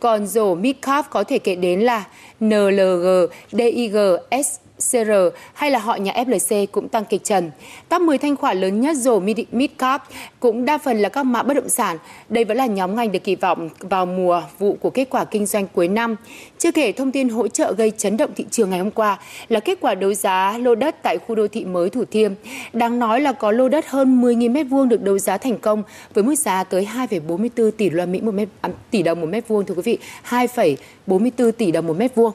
còn 0.00 0.26
rổ 0.26 0.54
Midcap 0.54 1.10
có 1.10 1.24
thể 1.24 1.38
kể 1.38 1.54
đến 1.54 1.80
là 1.80 2.04
NLG, 2.40 3.06
DIG, 3.52 3.96
S 4.44 4.69
CR 4.80 5.10
hay 5.54 5.70
là 5.70 5.78
họ 5.78 5.96
nhà 5.96 6.12
FLC 6.12 6.66
cũng 6.72 6.88
tăng 6.88 7.04
kịch 7.04 7.24
trần. 7.24 7.50
Top 7.88 8.02
10 8.02 8.18
thanh 8.18 8.36
khoản 8.36 8.60
lớn 8.60 8.80
nhất 8.80 8.96
rổ 8.96 9.20
Midcap 9.52 10.02
cũng 10.40 10.64
đa 10.64 10.78
phần 10.78 10.98
là 10.98 11.08
các 11.08 11.22
mã 11.22 11.42
bất 11.42 11.54
động 11.54 11.68
sản. 11.68 11.98
Đây 12.28 12.44
vẫn 12.44 12.56
là 12.56 12.66
nhóm 12.66 12.96
ngành 12.96 13.12
được 13.12 13.24
kỳ 13.24 13.34
vọng 13.34 13.68
vào 13.80 14.06
mùa 14.06 14.42
vụ 14.58 14.76
của 14.80 14.90
kết 14.90 15.10
quả 15.10 15.24
kinh 15.24 15.46
doanh 15.46 15.66
cuối 15.66 15.88
năm. 15.88 16.16
Chưa 16.58 16.72
kể 16.72 16.92
thông 16.92 17.12
tin 17.12 17.28
hỗ 17.28 17.48
trợ 17.48 17.72
gây 17.72 17.92
chấn 17.96 18.16
động 18.16 18.30
thị 18.36 18.44
trường 18.50 18.70
ngày 18.70 18.78
hôm 18.78 18.90
qua 18.90 19.18
là 19.48 19.60
kết 19.60 19.78
quả 19.80 19.94
đấu 19.94 20.14
giá 20.14 20.58
lô 20.58 20.74
đất 20.74 21.02
tại 21.02 21.18
khu 21.18 21.34
đô 21.34 21.48
thị 21.48 21.64
mới 21.64 21.90
Thủ 21.90 22.04
Thiêm. 22.04 22.32
Đáng 22.72 22.98
nói 22.98 23.20
là 23.20 23.32
có 23.32 23.52
lô 23.52 23.68
đất 23.68 23.88
hơn 23.88 24.22
10.000 24.22 24.52
m2 24.52 24.88
được 24.88 25.02
đấu 25.02 25.18
giá 25.18 25.38
thành 25.38 25.58
công 25.58 25.82
với 26.14 26.24
mức 26.24 26.34
giá 26.34 26.64
tới 26.64 26.88
2,44 26.94 27.70
tỷ 27.70 27.90
đô 27.90 27.96
la 27.96 28.06
Mỹ 28.06 28.20
một 28.20 28.34
mét 28.34 28.48
à, 28.60 28.70
tỷ 28.90 29.02
đồng 29.02 29.20
một 29.20 29.26
mét 29.26 29.48
vuông 29.48 29.64
thưa 29.64 29.74
quý 29.74 29.82
vị, 29.82 29.98
2,44 30.28 31.52
tỷ 31.52 31.70
đồng 31.70 31.86
một 31.86 31.96
mét 31.96 32.14
vuông. 32.14 32.32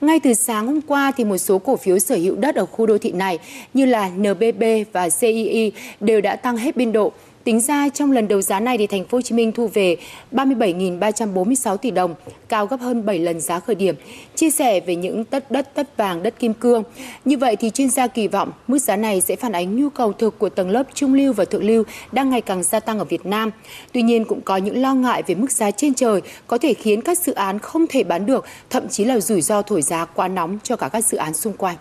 Ngay 0.00 0.20
từ 0.20 0.34
sáng 0.34 0.66
hôm 0.66 0.80
qua 0.80 1.12
thì 1.16 1.24
một 1.24 1.38
số 1.38 1.58
cổ 1.58 1.76
phiếu 1.76 1.98
sở 1.98 2.16
hữu 2.16 2.36
đất 2.36 2.54
ở 2.54 2.66
khu 2.66 2.86
đô 2.86 2.98
thị 2.98 3.12
này 3.12 3.38
như 3.74 3.86
là 3.86 4.08
NBB 4.08 4.62
và 4.92 5.08
CII 5.08 5.72
đều 6.00 6.20
đã 6.20 6.36
tăng 6.36 6.56
hết 6.56 6.76
biên 6.76 6.92
độ. 6.92 7.12
Tính 7.46 7.60
ra 7.60 7.88
trong 7.88 8.12
lần 8.12 8.28
đấu 8.28 8.42
giá 8.42 8.60
này 8.60 8.78
thì 8.78 8.86
thành 8.86 9.04
phố 9.04 9.18
Hồ 9.18 9.22
Chí 9.22 9.34
Minh 9.34 9.52
thu 9.52 9.66
về 9.74 9.96
37.346 10.32 11.76
tỷ 11.76 11.90
đồng, 11.90 12.14
cao 12.48 12.66
gấp 12.66 12.80
hơn 12.80 13.06
7 13.06 13.18
lần 13.18 13.40
giá 13.40 13.60
khởi 13.60 13.76
điểm. 13.76 13.94
Chia 14.34 14.50
sẻ 14.50 14.80
về 14.80 14.96
những 14.96 15.24
tất 15.24 15.50
đất 15.50 15.74
tất 15.74 15.96
vàng 15.96 16.22
đất 16.22 16.38
kim 16.38 16.54
cương. 16.54 16.82
Như 17.24 17.38
vậy 17.38 17.56
thì 17.56 17.70
chuyên 17.70 17.90
gia 17.90 18.06
kỳ 18.06 18.28
vọng 18.28 18.52
mức 18.66 18.78
giá 18.78 18.96
này 18.96 19.20
sẽ 19.20 19.36
phản 19.36 19.52
ánh 19.52 19.76
nhu 19.76 19.90
cầu 19.90 20.12
thực 20.12 20.38
của 20.38 20.48
tầng 20.48 20.70
lớp 20.70 20.82
trung 20.94 21.14
lưu 21.14 21.32
và 21.32 21.44
thượng 21.44 21.64
lưu 21.64 21.82
đang 22.12 22.30
ngày 22.30 22.40
càng 22.40 22.62
gia 22.62 22.80
tăng 22.80 22.98
ở 22.98 23.04
Việt 23.04 23.26
Nam. 23.26 23.50
Tuy 23.92 24.02
nhiên 24.02 24.24
cũng 24.24 24.40
có 24.40 24.56
những 24.56 24.82
lo 24.82 24.94
ngại 24.94 25.22
về 25.26 25.34
mức 25.34 25.52
giá 25.52 25.70
trên 25.70 25.94
trời 25.94 26.20
có 26.46 26.58
thể 26.58 26.74
khiến 26.74 27.02
các 27.02 27.18
dự 27.18 27.34
án 27.34 27.58
không 27.58 27.86
thể 27.86 28.04
bán 28.04 28.26
được, 28.26 28.44
thậm 28.70 28.88
chí 28.88 29.04
là 29.04 29.20
rủi 29.20 29.42
ro 29.42 29.62
thổi 29.62 29.82
giá 29.82 30.04
quá 30.04 30.28
nóng 30.28 30.58
cho 30.62 30.76
cả 30.76 30.88
các 30.88 31.04
dự 31.04 31.18
án 31.18 31.34
xung 31.34 31.52
quanh. 31.52 31.76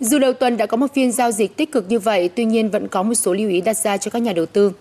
Dù 0.00 0.18
đầu 0.18 0.32
tuần 0.32 0.56
đã 0.56 0.66
có 0.66 0.76
một 0.76 0.94
phiên 0.94 1.12
giao 1.12 1.32
dịch 1.32 1.56
tích 1.56 1.72
cực 1.72 1.84
như 1.88 1.98
vậy, 1.98 2.30
tuy 2.34 2.44
nhiên 2.44 2.70
vẫn 2.70 2.88
có 2.88 3.02
một 3.02 3.14
số 3.14 3.34
lưu 3.34 3.48
ý 3.50 3.60
đặt 3.60 3.76
ra 3.76 3.96
cho 3.96 4.10
các 4.10 4.18
nhà 4.18 4.32
đầu 4.32 4.46
tư. 4.46 4.72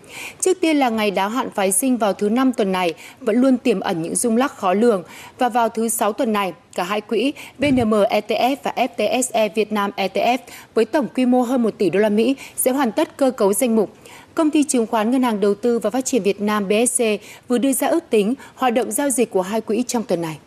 Trước 0.41 0.57
tiên 0.61 0.77
là 0.77 0.89
ngày 0.89 1.11
đáo 1.11 1.29
hạn 1.29 1.49
phái 1.55 1.71
sinh 1.71 1.97
vào 1.97 2.13
thứ 2.13 2.29
năm 2.29 2.53
tuần 2.53 2.71
này 2.71 2.93
vẫn 3.21 3.35
luôn 3.35 3.57
tiềm 3.57 3.79
ẩn 3.79 4.01
những 4.01 4.15
rung 4.15 4.37
lắc 4.37 4.57
khó 4.57 4.73
lường 4.73 5.03
và 5.37 5.49
vào 5.49 5.69
thứ 5.69 5.89
sáu 5.89 6.13
tuần 6.13 6.33
này, 6.33 6.53
cả 6.75 6.83
hai 6.83 7.01
quỹ 7.01 7.33
VNM 7.59 7.93
ETF 7.93 8.55
và 8.63 8.73
FTSE 8.75 9.49
Việt 9.55 9.71
Nam 9.71 9.91
ETF 9.95 10.37
với 10.73 10.85
tổng 10.85 11.07
quy 11.15 11.25
mô 11.25 11.41
hơn 11.41 11.63
1 11.63 11.77
tỷ 11.77 11.89
đô 11.89 11.99
la 11.99 12.09
Mỹ 12.09 12.35
sẽ 12.55 12.71
hoàn 12.71 12.91
tất 12.91 13.17
cơ 13.17 13.31
cấu 13.31 13.53
danh 13.53 13.75
mục. 13.75 13.93
Công 14.35 14.51
ty 14.51 14.63
chứng 14.63 14.85
khoán 14.85 15.11
Ngân 15.11 15.23
hàng 15.23 15.39
Đầu 15.39 15.55
tư 15.55 15.79
và 15.79 15.89
Phát 15.89 16.05
triển 16.05 16.23
Việt 16.23 16.41
Nam 16.41 16.67
BSC 16.67 17.03
vừa 17.47 17.57
đưa 17.57 17.73
ra 17.73 17.87
ước 17.87 18.03
tính 18.09 18.33
hoạt 18.55 18.73
động 18.73 18.91
giao 18.91 19.09
dịch 19.09 19.31
của 19.31 19.41
hai 19.41 19.61
quỹ 19.61 19.83
trong 19.87 20.03
tuần 20.03 20.21
này. 20.21 20.37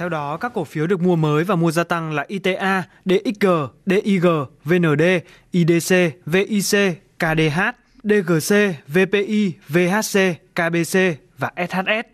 Theo 0.00 0.08
đó, 0.08 0.36
các 0.36 0.52
cổ 0.54 0.64
phiếu 0.64 0.86
được 0.86 1.00
mua 1.00 1.16
mới 1.16 1.44
và 1.44 1.56
mua 1.56 1.70
gia 1.70 1.84
tăng 1.84 2.12
là 2.12 2.24
ITA, 2.28 2.82
DXG, 3.04 3.46
DIG, 3.86 4.26
VND, 4.64 5.02
IDC, 5.50 5.94
VIC, 6.26 7.02
KDH, 7.18 7.60
DGC, 8.04 8.54
VPI, 8.88 9.52
VHC, 9.68 10.18
KBC 10.54 10.98
và 11.38 11.52
SHS. 11.56 12.06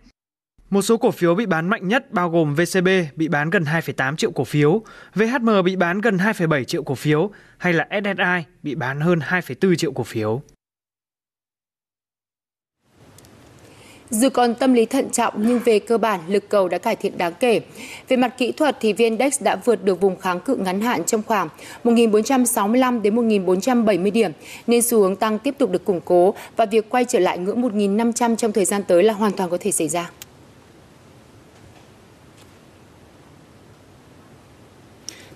Một 0.70 0.82
số 0.82 0.96
cổ 0.96 1.10
phiếu 1.10 1.34
bị 1.34 1.46
bán 1.46 1.68
mạnh 1.68 1.88
nhất 1.88 2.12
bao 2.12 2.30
gồm 2.30 2.54
VCB 2.54 2.88
bị 3.16 3.28
bán 3.28 3.50
gần 3.50 3.64
2,8 3.64 4.16
triệu 4.16 4.30
cổ 4.30 4.44
phiếu, 4.44 4.82
VHM 5.14 5.64
bị 5.64 5.76
bán 5.76 6.00
gần 6.00 6.16
2,7 6.16 6.64
triệu 6.64 6.82
cổ 6.82 6.94
phiếu 6.94 7.30
hay 7.58 7.72
là 7.72 7.88
SSI 7.90 8.52
bị 8.62 8.74
bán 8.74 9.00
hơn 9.00 9.18
2,4 9.18 9.74
triệu 9.74 9.92
cổ 9.92 10.04
phiếu. 10.04 10.42
Dù 14.10 14.28
còn 14.28 14.54
tâm 14.54 14.72
lý 14.72 14.86
thận 14.86 15.10
trọng, 15.10 15.34
nhưng 15.36 15.58
về 15.64 15.78
cơ 15.78 15.98
bản, 15.98 16.20
lực 16.28 16.48
cầu 16.48 16.68
đã 16.68 16.78
cải 16.78 16.96
thiện 16.96 17.18
đáng 17.18 17.32
kể. 17.40 17.60
Về 18.08 18.16
mặt 18.16 18.34
kỹ 18.38 18.52
thuật 18.52 18.76
thì 18.80 18.92
VN-Index 18.92 19.30
đã 19.40 19.56
vượt 19.64 19.84
được 19.84 20.00
vùng 20.00 20.16
kháng 20.16 20.40
cự 20.40 20.54
ngắn 20.54 20.80
hạn 20.80 21.04
trong 21.04 21.22
khoảng 21.26 21.48
1.465 21.84 23.02
đến 23.02 23.16
1.470 23.16 24.12
điểm, 24.12 24.30
nên 24.66 24.82
xu 24.82 25.00
hướng 25.00 25.16
tăng 25.16 25.38
tiếp 25.38 25.54
tục 25.58 25.70
được 25.70 25.84
củng 25.84 26.00
cố 26.04 26.34
và 26.56 26.66
việc 26.66 26.90
quay 26.90 27.04
trở 27.04 27.18
lại 27.18 27.38
ngưỡng 27.38 27.62
1.500 27.62 28.36
trong 28.36 28.52
thời 28.52 28.64
gian 28.64 28.82
tới 28.82 29.02
là 29.02 29.12
hoàn 29.12 29.32
toàn 29.32 29.50
có 29.50 29.58
thể 29.60 29.72
xảy 29.72 29.88
ra. 29.88 30.10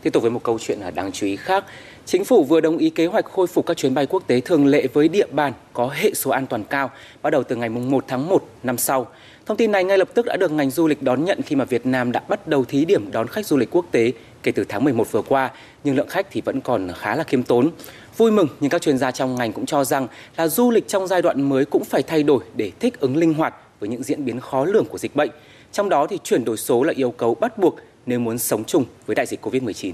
Tiếp 0.03 0.13
tục 0.13 0.23
với 0.23 0.31
một 0.31 0.43
câu 0.43 0.59
chuyện 0.59 0.81
à, 0.81 0.91
đáng 0.91 1.13
chú 1.13 1.27
ý 1.27 1.37
khác. 1.37 1.65
Chính 2.07 2.25
phủ 2.25 2.45
vừa 2.45 2.61
đồng 2.61 2.79
ý 2.79 2.91
kế 2.91 3.07
hoạch 3.07 3.25
khôi 3.25 3.47
phục 3.47 3.67
các 3.67 3.77
chuyến 3.77 3.95
bay 3.95 4.07
quốc 4.07 4.23
tế 4.27 4.41
thường 4.41 4.67
lệ 4.67 4.87
với 4.93 5.09
địa 5.09 5.27
bàn 5.27 5.53
có 5.73 5.89
hệ 5.89 6.15
số 6.15 6.31
an 6.31 6.47
toàn 6.47 6.65
cao 6.65 6.91
bắt 7.23 7.31
đầu 7.31 7.43
từ 7.43 7.57
ngày 7.57 7.69
1 7.69 8.05
tháng 8.09 8.29
1 8.29 8.45
năm 8.63 8.79
sau. 8.79 9.07
Thông 9.47 9.57
tin 9.57 9.73
này 9.73 9.85
ngay 9.85 9.99
lập 9.99 10.09
tức 10.15 10.27
đã 10.27 10.37
được 10.37 10.53
ngành 10.53 10.71
du 10.71 10.87
lịch 10.87 11.03
đón 11.03 11.25
nhận 11.25 11.43
khi 11.43 11.57
mà 11.57 11.65
Việt 11.65 11.87
Nam 11.87 12.13
đã 12.13 12.21
bắt 12.29 12.49
đầu 12.49 12.65
thí 12.65 12.85
điểm 12.85 13.13
đón 13.13 13.29
khách 13.29 13.47
du 13.47 13.57
lịch 13.57 13.71
quốc 13.71 13.87
tế 13.91 14.13
kể 14.43 14.53
từ 14.53 14.65
tháng 14.69 14.85
11 14.85 15.13
vừa 15.13 15.23
qua, 15.23 15.51
nhưng 15.85 15.97
lượng 15.97 16.09
khách 16.09 16.27
thì 16.31 16.41
vẫn 16.41 16.61
còn 16.61 16.89
khá 16.99 17.17
là 17.17 17.25
khiêm 17.25 17.43
tốn. 17.43 17.71
Vui 18.17 18.31
mừng 18.31 18.49
nhưng 18.61 18.71
các 18.71 18.83
chuyên 18.83 18.99
gia 18.99 19.11
trong 19.11 19.35
ngành 19.35 19.53
cũng 19.53 19.67
cho 19.67 19.85
rằng 19.85 20.07
là 20.37 20.49
du 20.49 20.71
lịch 20.71 20.89
trong 20.89 21.07
giai 21.07 21.23
đoạn 21.23 21.49
mới 21.49 21.65
cũng 21.65 21.85
phải 21.85 22.03
thay 22.03 22.23
đổi 22.23 22.45
để 22.57 22.73
thích 22.81 23.01
ứng 23.01 23.17
linh 23.17 23.35
hoạt 23.35 23.55
với 23.81 23.89
những 23.89 24.03
diễn 24.03 24.25
biến 24.25 24.41
khó 24.41 24.65
lường 24.65 24.85
của 24.85 24.99
dịch 24.99 25.17
bệnh. 25.17 25.31
Trong 25.73 25.89
đó 25.89 26.07
thì 26.07 26.19
chuyển 26.25 26.45
đổi 26.45 26.57
số 26.57 26.83
là 26.83 26.93
yêu 26.97 27.11
cầu 27.11 27.35
bắt 27.35 27.59
buộc 27.59 27.77
nếu 28.07 28.21
muốn 28.21 28.39
sống 28.39 28.65
chung 28.65 28.85
với 29.07 29.15
đại 29.15 29.27
dịch 29.27 29.47
Covid-19. 29.47 29.93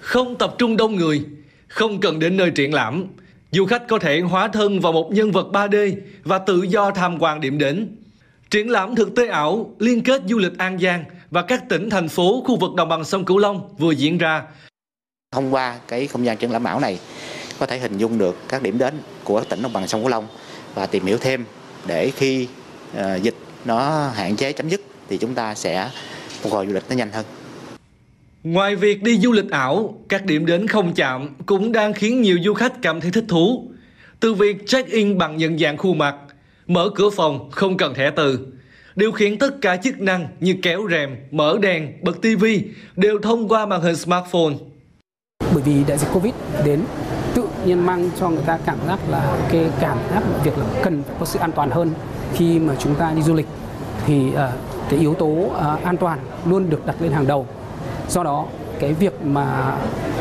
Không 0.00 0.38
tập 0.38 0.54
trung 0.58 0.76
đông 0.76 0.96
người, 0.96 1.24
không 1.68 2.00
cần 2.00 2.18
đến 2.18 2.36
nơi 2.36 2.50
triển 2.50 2.74
lãm. 2.74 3.06
Du 3.50 3.66
khách 3.66 3.88
có 3.88 3.98
thể 3.98 4.20
hóa 4.20 4.48
thân 4.48 4.80
vào 4.80 4.92
một 4.92 5.10
nhân 5.12 5.32
vật 5.32 5.46
3D 5.52 5.96
và 6.24 6.38
tự 6.38 6.62
do 6.62 6.90
tham 6.90 7.18
quan 7.18 7.40
điểm 7.40 7.58
đến. 7.58 7.96
Triển 8.50 8.70
lãm 8.70 8.94
thực 8.94 9.14
tế 9.14 9.28
ảo 9.28 9.74
liên 9.78 10.02
kết 10.02 10.22
du 10.28 10.38
lịch 10.38 10.58
An 10.58 10.78
Giang 10.78 11.04
và 11.30 11.42
các 11.42 11.68
tỉnh 11.68 11.90
thành 11.90 12.08
phố 12.08 12.42
khu 12.46 12.56
vực 12.56 12.74
đồng 12.74 12.88
bằng 12.88 13.04
sông 13.04 13.24
Cửu 13.24 13.38
Long 13.38 13.74
vừa 13.78 13.92
diễn 13.92 14.18
ra 14.18 14.42
Thông 15.30 15.54
qua 15.54 15.78
cái 15.88 16.06
không 16.06 16.24
gian 16.24 16.36
triển 16.36 16.50
lãm 16.50 16.64
ảo 16.64 16.80
này 16.80 16.98
có 17.58 17.66
thể 17.66 17.78
hình 17.78 17.98
dung 17.98 18.18
được 18.18 18.36
các 18.48 18.62
điểm 18.62 18.78
đến 18.78 18.94
của 19.24 19.44
tỉnh 19.44 19.62
đồng 19.62 19.72
bằng 19.72 19.88
sông 19.88 20.00
Cửu 20.00 20.10
Long 20.10 20.26
và 20.74 20.86
tìm 20.86 21.04
hiểu 21.04 21.18
thêm 21.18 21.44
để 21.86 22.10
khi 22.16 22.48
uh, 22.96 23.22
dịch 23.22 23.34
nó 23.64 24.08
hạn 24.08 24.36
chế 24.36 24.52
chấm 24.52 24.68
dứt 24.68 24.80
thì 25.12 25.18
chúng 25.18 25.34
ta 25.34 25.54
sẽ 25.54 25.90
phục 26.40 26.52
hồi 26.52 26.66
du 26.66 26.72
lịch 26.72 26.82
nó 26.88 26.96
nhanh 26.96 27.12
hơn. 27.12 27.24
Ngoài 28.44 28.76
việc 28.76 29.02
đi 29.02 29.18
du 29.18 29.32
lịch 29.32 29.50
ảo, 29.50 29.94
các 30.08 30.24
điểm 30.24 30.46
đến 30.46 30.66
không 30.66 30.94
chạm 30.94 31.28
cũng 31.46 31.72
đang 31.72 31.92
khiến 31.92 32.22
nhiều 32.22 32.38
du 32.44 32.54
khách 32.54 32.82
cảm 32.82 33.00
thấy 33.00 33.10
thích 33.10 33.24
thú. 33.28 33.70
Từ 34.20 34.34
việc 34.34 34.66
check-in 34.66 35.18
bằng 35.18 35.36
nhận 35.36 35.58
dạng 35.58 35.76
khuôn 35.76 35.98
mặt, 35.98 36.14
mở 36.66 36.90
cửa 36.94 37.10
phòng 37.10 37.50
không 37.50 37.76
cần 37.76 37.94
thẻ 37.94 38.10
từ, 38.10 38.46
điều 38.96 39.12
khiển 39.12 39.38
tất 39.38 39.60
cả 39.60 39.76
chức 39.76 40.00
năng 40.00 40.28
như 40.40 40.54
kéo 40.62 40.88
rèm, 40.90 41.16
mở 41.30 41.58
đèn, 41.62 41.92
bật 42.02 42.22
tivi 42.22 42.64
đều 42.96 43.18
thông 43.18 43.48
qua 43.48 43.66
màn 43.66 43.80
hình 43.80 43.96
smartphone. 43.96 44.54
Bởi 45.54 45.62
vì 45.62 45.84
đại 45.88 45.98
dịch 45.98 46.08
Covid 46.12 46.34
đến 46.64 46.80
tự 47.34 47.44
nhiên 47.66 47.86
mang 47.86 48.10
cho 48.20 48.28
người 48.28 48.44
ta 48.46 48.58
cảm 48.66 48.78
giác 48.86 48.98
là 49.08 49.36
cái 49.52 49.64
cảm 49.80 49.98
giác 50.10 50.22
việc 50.44 50.58
là 50.58 50.64
cần 50.82 51.02
phải 51.02 51.16
có 51.20 51.26
sự 51.26 51.38
an 51.38 51.52
toàn 51.52 51.70
hơn 51.70 51.90
khi 52.34 52.58
mà 52.58 52.74
chúng 52.78 52.94
ta 52.94 53.12
đi 53.16 53.22
du 53.22 53.34
lịch 53.34 53.46
thì 54.06 54.28
uh, 54.28 54.71
cái 54.92 55.00
yếu 55.00 55.14
tố 55.14 55.26
uh, 55.26 55.84
an 55.84 55.96
toàn 55.96 56.18
luôn 56.46 56.70
được 56.70 56.86
đặt 56.86 57.02
lên 57.02 57.12
hàng 57.12 57.26
đầu 57.26 57.46
do 58.08 58.22
đó 58.22 58.46
cái 58.80 58.92
việc 58.92 59.12
mà 59.24 59.76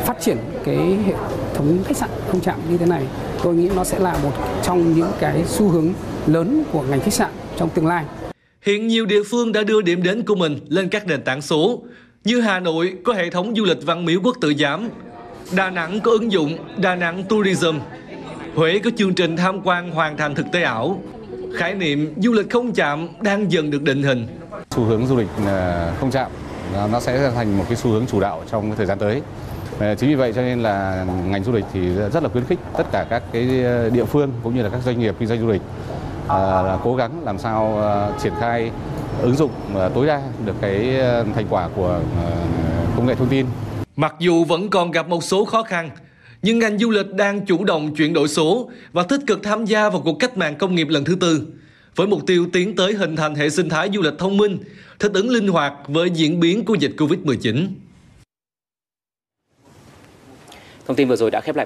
phát 0.05 0.21
triển 0.21 0.37
cái 0.63 0.77
hệ 1.05 1.13
thống 1.53 1.77
khách 1.85 1.97
sạn 1.97 2.09
không 2.31 2.39
chạm 2.39 2.55
như 2.69 2.77
thế 2.77 2.85
này 2.85 3.03
tôi 3.43 3.55
nghĩ 3.55 3.69
nó 3.75 3.83
sẽ 3.83 3.99
là 3.99 4.17
một 4.23 4.31
trong 4.63 4.93
những 4.93 5.11
cái 5.19 5.43
xu 5.45 5.69
hướng 5.69 5.93
lớn 6.27 6.63
của 6.71 6.81
ngành 6.89 6.99
khách 6.99 7.13
sạn 7.13 7.29
trong 7.57 7.69
tương 7.69 7.87
lai 7.87 8.05
Hiện 8.61 8.87
nhiều 8.87 9.05
địa 9.05 9.23
phương 9.23 9.51
đã 9.51 9.63
đưa 9.63 9.81
điểm 9.81 10.03
đến 10.03 10.23
của 10.23 10.35
mình 10.35 10.59
lên 10.67 10.89
các 10.89 11.07
nền 11.07 11.21
tảng 11.21 11.41
số, 11.41 11.81
như 12.23 12.41
Hà 12.41 12.59
Nội 12.59 12.93
có 13.03 13.13
hệ 13.13 13.29
thống 13.29 13.55
du 13.55 13.65
lịch 13.65 13.85
văn 13.85 14.05
miếu 14.05 14.19
quốc 14.23 14.37
tự 14.41 14.53
giám, 14.59 14.89
Đà 15.55 15.69
Nẵng 15.69 15.99
có 15.99 16.11
ứng 16.11 16.31
dụng 16.31 16.57
Đà 16.77 16.95
Nẵng 16.95 17.23
Tourism, 17.23 17.75
Huế 18.55 18.79
có 18.79 18.89
chương 18.97 19.13
trình 19.13 19.37
tham 19.37 19.61
quan 19.63 19.91
hoàn 19.91 20.17
thành 20.17 20.35
thực 20.35 20.45
tế 20.51 20.61
ảo. 20.61 21.01
Khái 21.55 21.75
niệm 21.75 22.13
du 22.17 22.33
lịch 22.33 22.49
không 22.49 22.71
chạm 22.71 23.07
đang 23.21 23.51
dần 23.51 23.71
được 23.71 23.81
định 23.81 24.03
hình. 24.03 24.27
Xu 24.75 24.83
hướng 24.83 25.07
du 25.07 25.15
lịch 25.17 25.27
à, 25.45 25.91
không 25.99 26.11
chạm. 26.11 26.31
Nó 26.91 26.99
sẽ 26.99 27.31
thành 27.35 27.57
một 27.57 27.63
cái 27.67 27.77
xu 27.77 27.91
hướng 27.91 28.05
chủ 28.07 28.19
đạo 28.19 28.43
trong 28.51 28.67
cái 28.67 28.77
thời 28.77 28.85
gian 28.85 28.99
tới. 28.99 29.21
À, 29.79 29.95
chính 29.95 30.09
vì 30.09 30.15
vậy 30.15 30.33
cho 30.35 30.41
nên 30.41 30.63
là 30.63 31.05
ngành 31.27 31.43
du 31.43 31.51
lịch 31.51 31.65
thì 31.73 31.89
rất 32.13 32.23
là 32.23 32.29
khuyến 32.29 32.45
khích 32.45 32.59
tất 32.77 32.83
cả 32.91 33.05
các 33.09 33.23
cái 33.31 33.65
à, 33.65 33.89
địa 33.93 34.05
phương 34.05 34.31
cũng 34.43 34.55
như 34.55 34.63
là 34.63 34.69
các 34.69 34.81
doanh 34.85 34.99
nghiệp 34.99 35.15
kinh 35.19 35.27
doanh 35.27 35.39
du 35.39 35.47
lịch 35.47 35.61
là 36.29 36.77
cố 36.83 36.95
gắng 36.95 37.21
làm 37.23 37.37
sao 37.37 37.83
triển 38.23 38.33
khai 38.39 38.71
ứng 39.21 39.35
dụng 39.35 39.51
tối 39.93 40.07
đa 40.07 40.21
được 40.45 40.55
cái 40.61 40.99
thành 41.35 41.45
quả 41.49 41.69
của 41.75 41.99
công 42.95 43.05
nghệ 43.05 43.15
thông 43.15 43.27
tin. 43.27 43.45
Mặc 43.95 44.15
dù 44.19 44.43
vẫn 44.43 44.69
còn 44.69 44.91
gặp 44.91 45.07
một 45.07 45.23
số 45.23 45.45
khó 45.45 45.63
khăn, 45.63 45.89
nhưng 46.41 46.59
ngành 46.59 46.77
du 46.77 46.89
lịch 46.89 47.13
đang 47.13 47.45
chủ 47.45 47.63
động 47.63 47.95
chuyển 47.95 48.13
đổi 48.13 48.27
số 48.27 48.69
và 48.91 49.03
tích 49.03 49.21
cực 49.27 49.43
tham 49.43 49.65
gia 49.65 49.89
vào 49.89 50.01
cuộc 50.05 50.15
cách 50.19 50.37
mạng 50.37 50.55
công 50.55 50.75
nghiệp 50.75 50.87
lần 50.89 51.03
thứ 51.03 51.15
tư, 51.15 51.41
với 51.95 52.07
mục 52.07 52.21
tiêu 52.27 52.47
tiến 52.53 52.75
tới 52.75 52.93
hình 52.93 53.15
thành 53.15 53.35
hệ 53.35 53.49
sinh 53.49 53.69
thái 53.69 53.89
du 53.93 54.01
lịch 54.01 54.13
thông 54.17 54.37
minh, 54.37 54.59
thích 54.99 55.11
ứng 55.13 55.29
linh 55.29 55.47
hoạt 55.47 55.73
với 55.87 56.09
diễn 56.09 56.39
biến 56.39 56.65
của 56.65 56.75
dịch 56.75 56.93
Covid-19. 56.97 57.67
Thông 60.87 60.95
tin 60.95 61.07
vừa 61.07 61.15
rồi 61.15 61.31
đã 61.31 61.41
khép 61.41 61.55
lại 61.55 61.59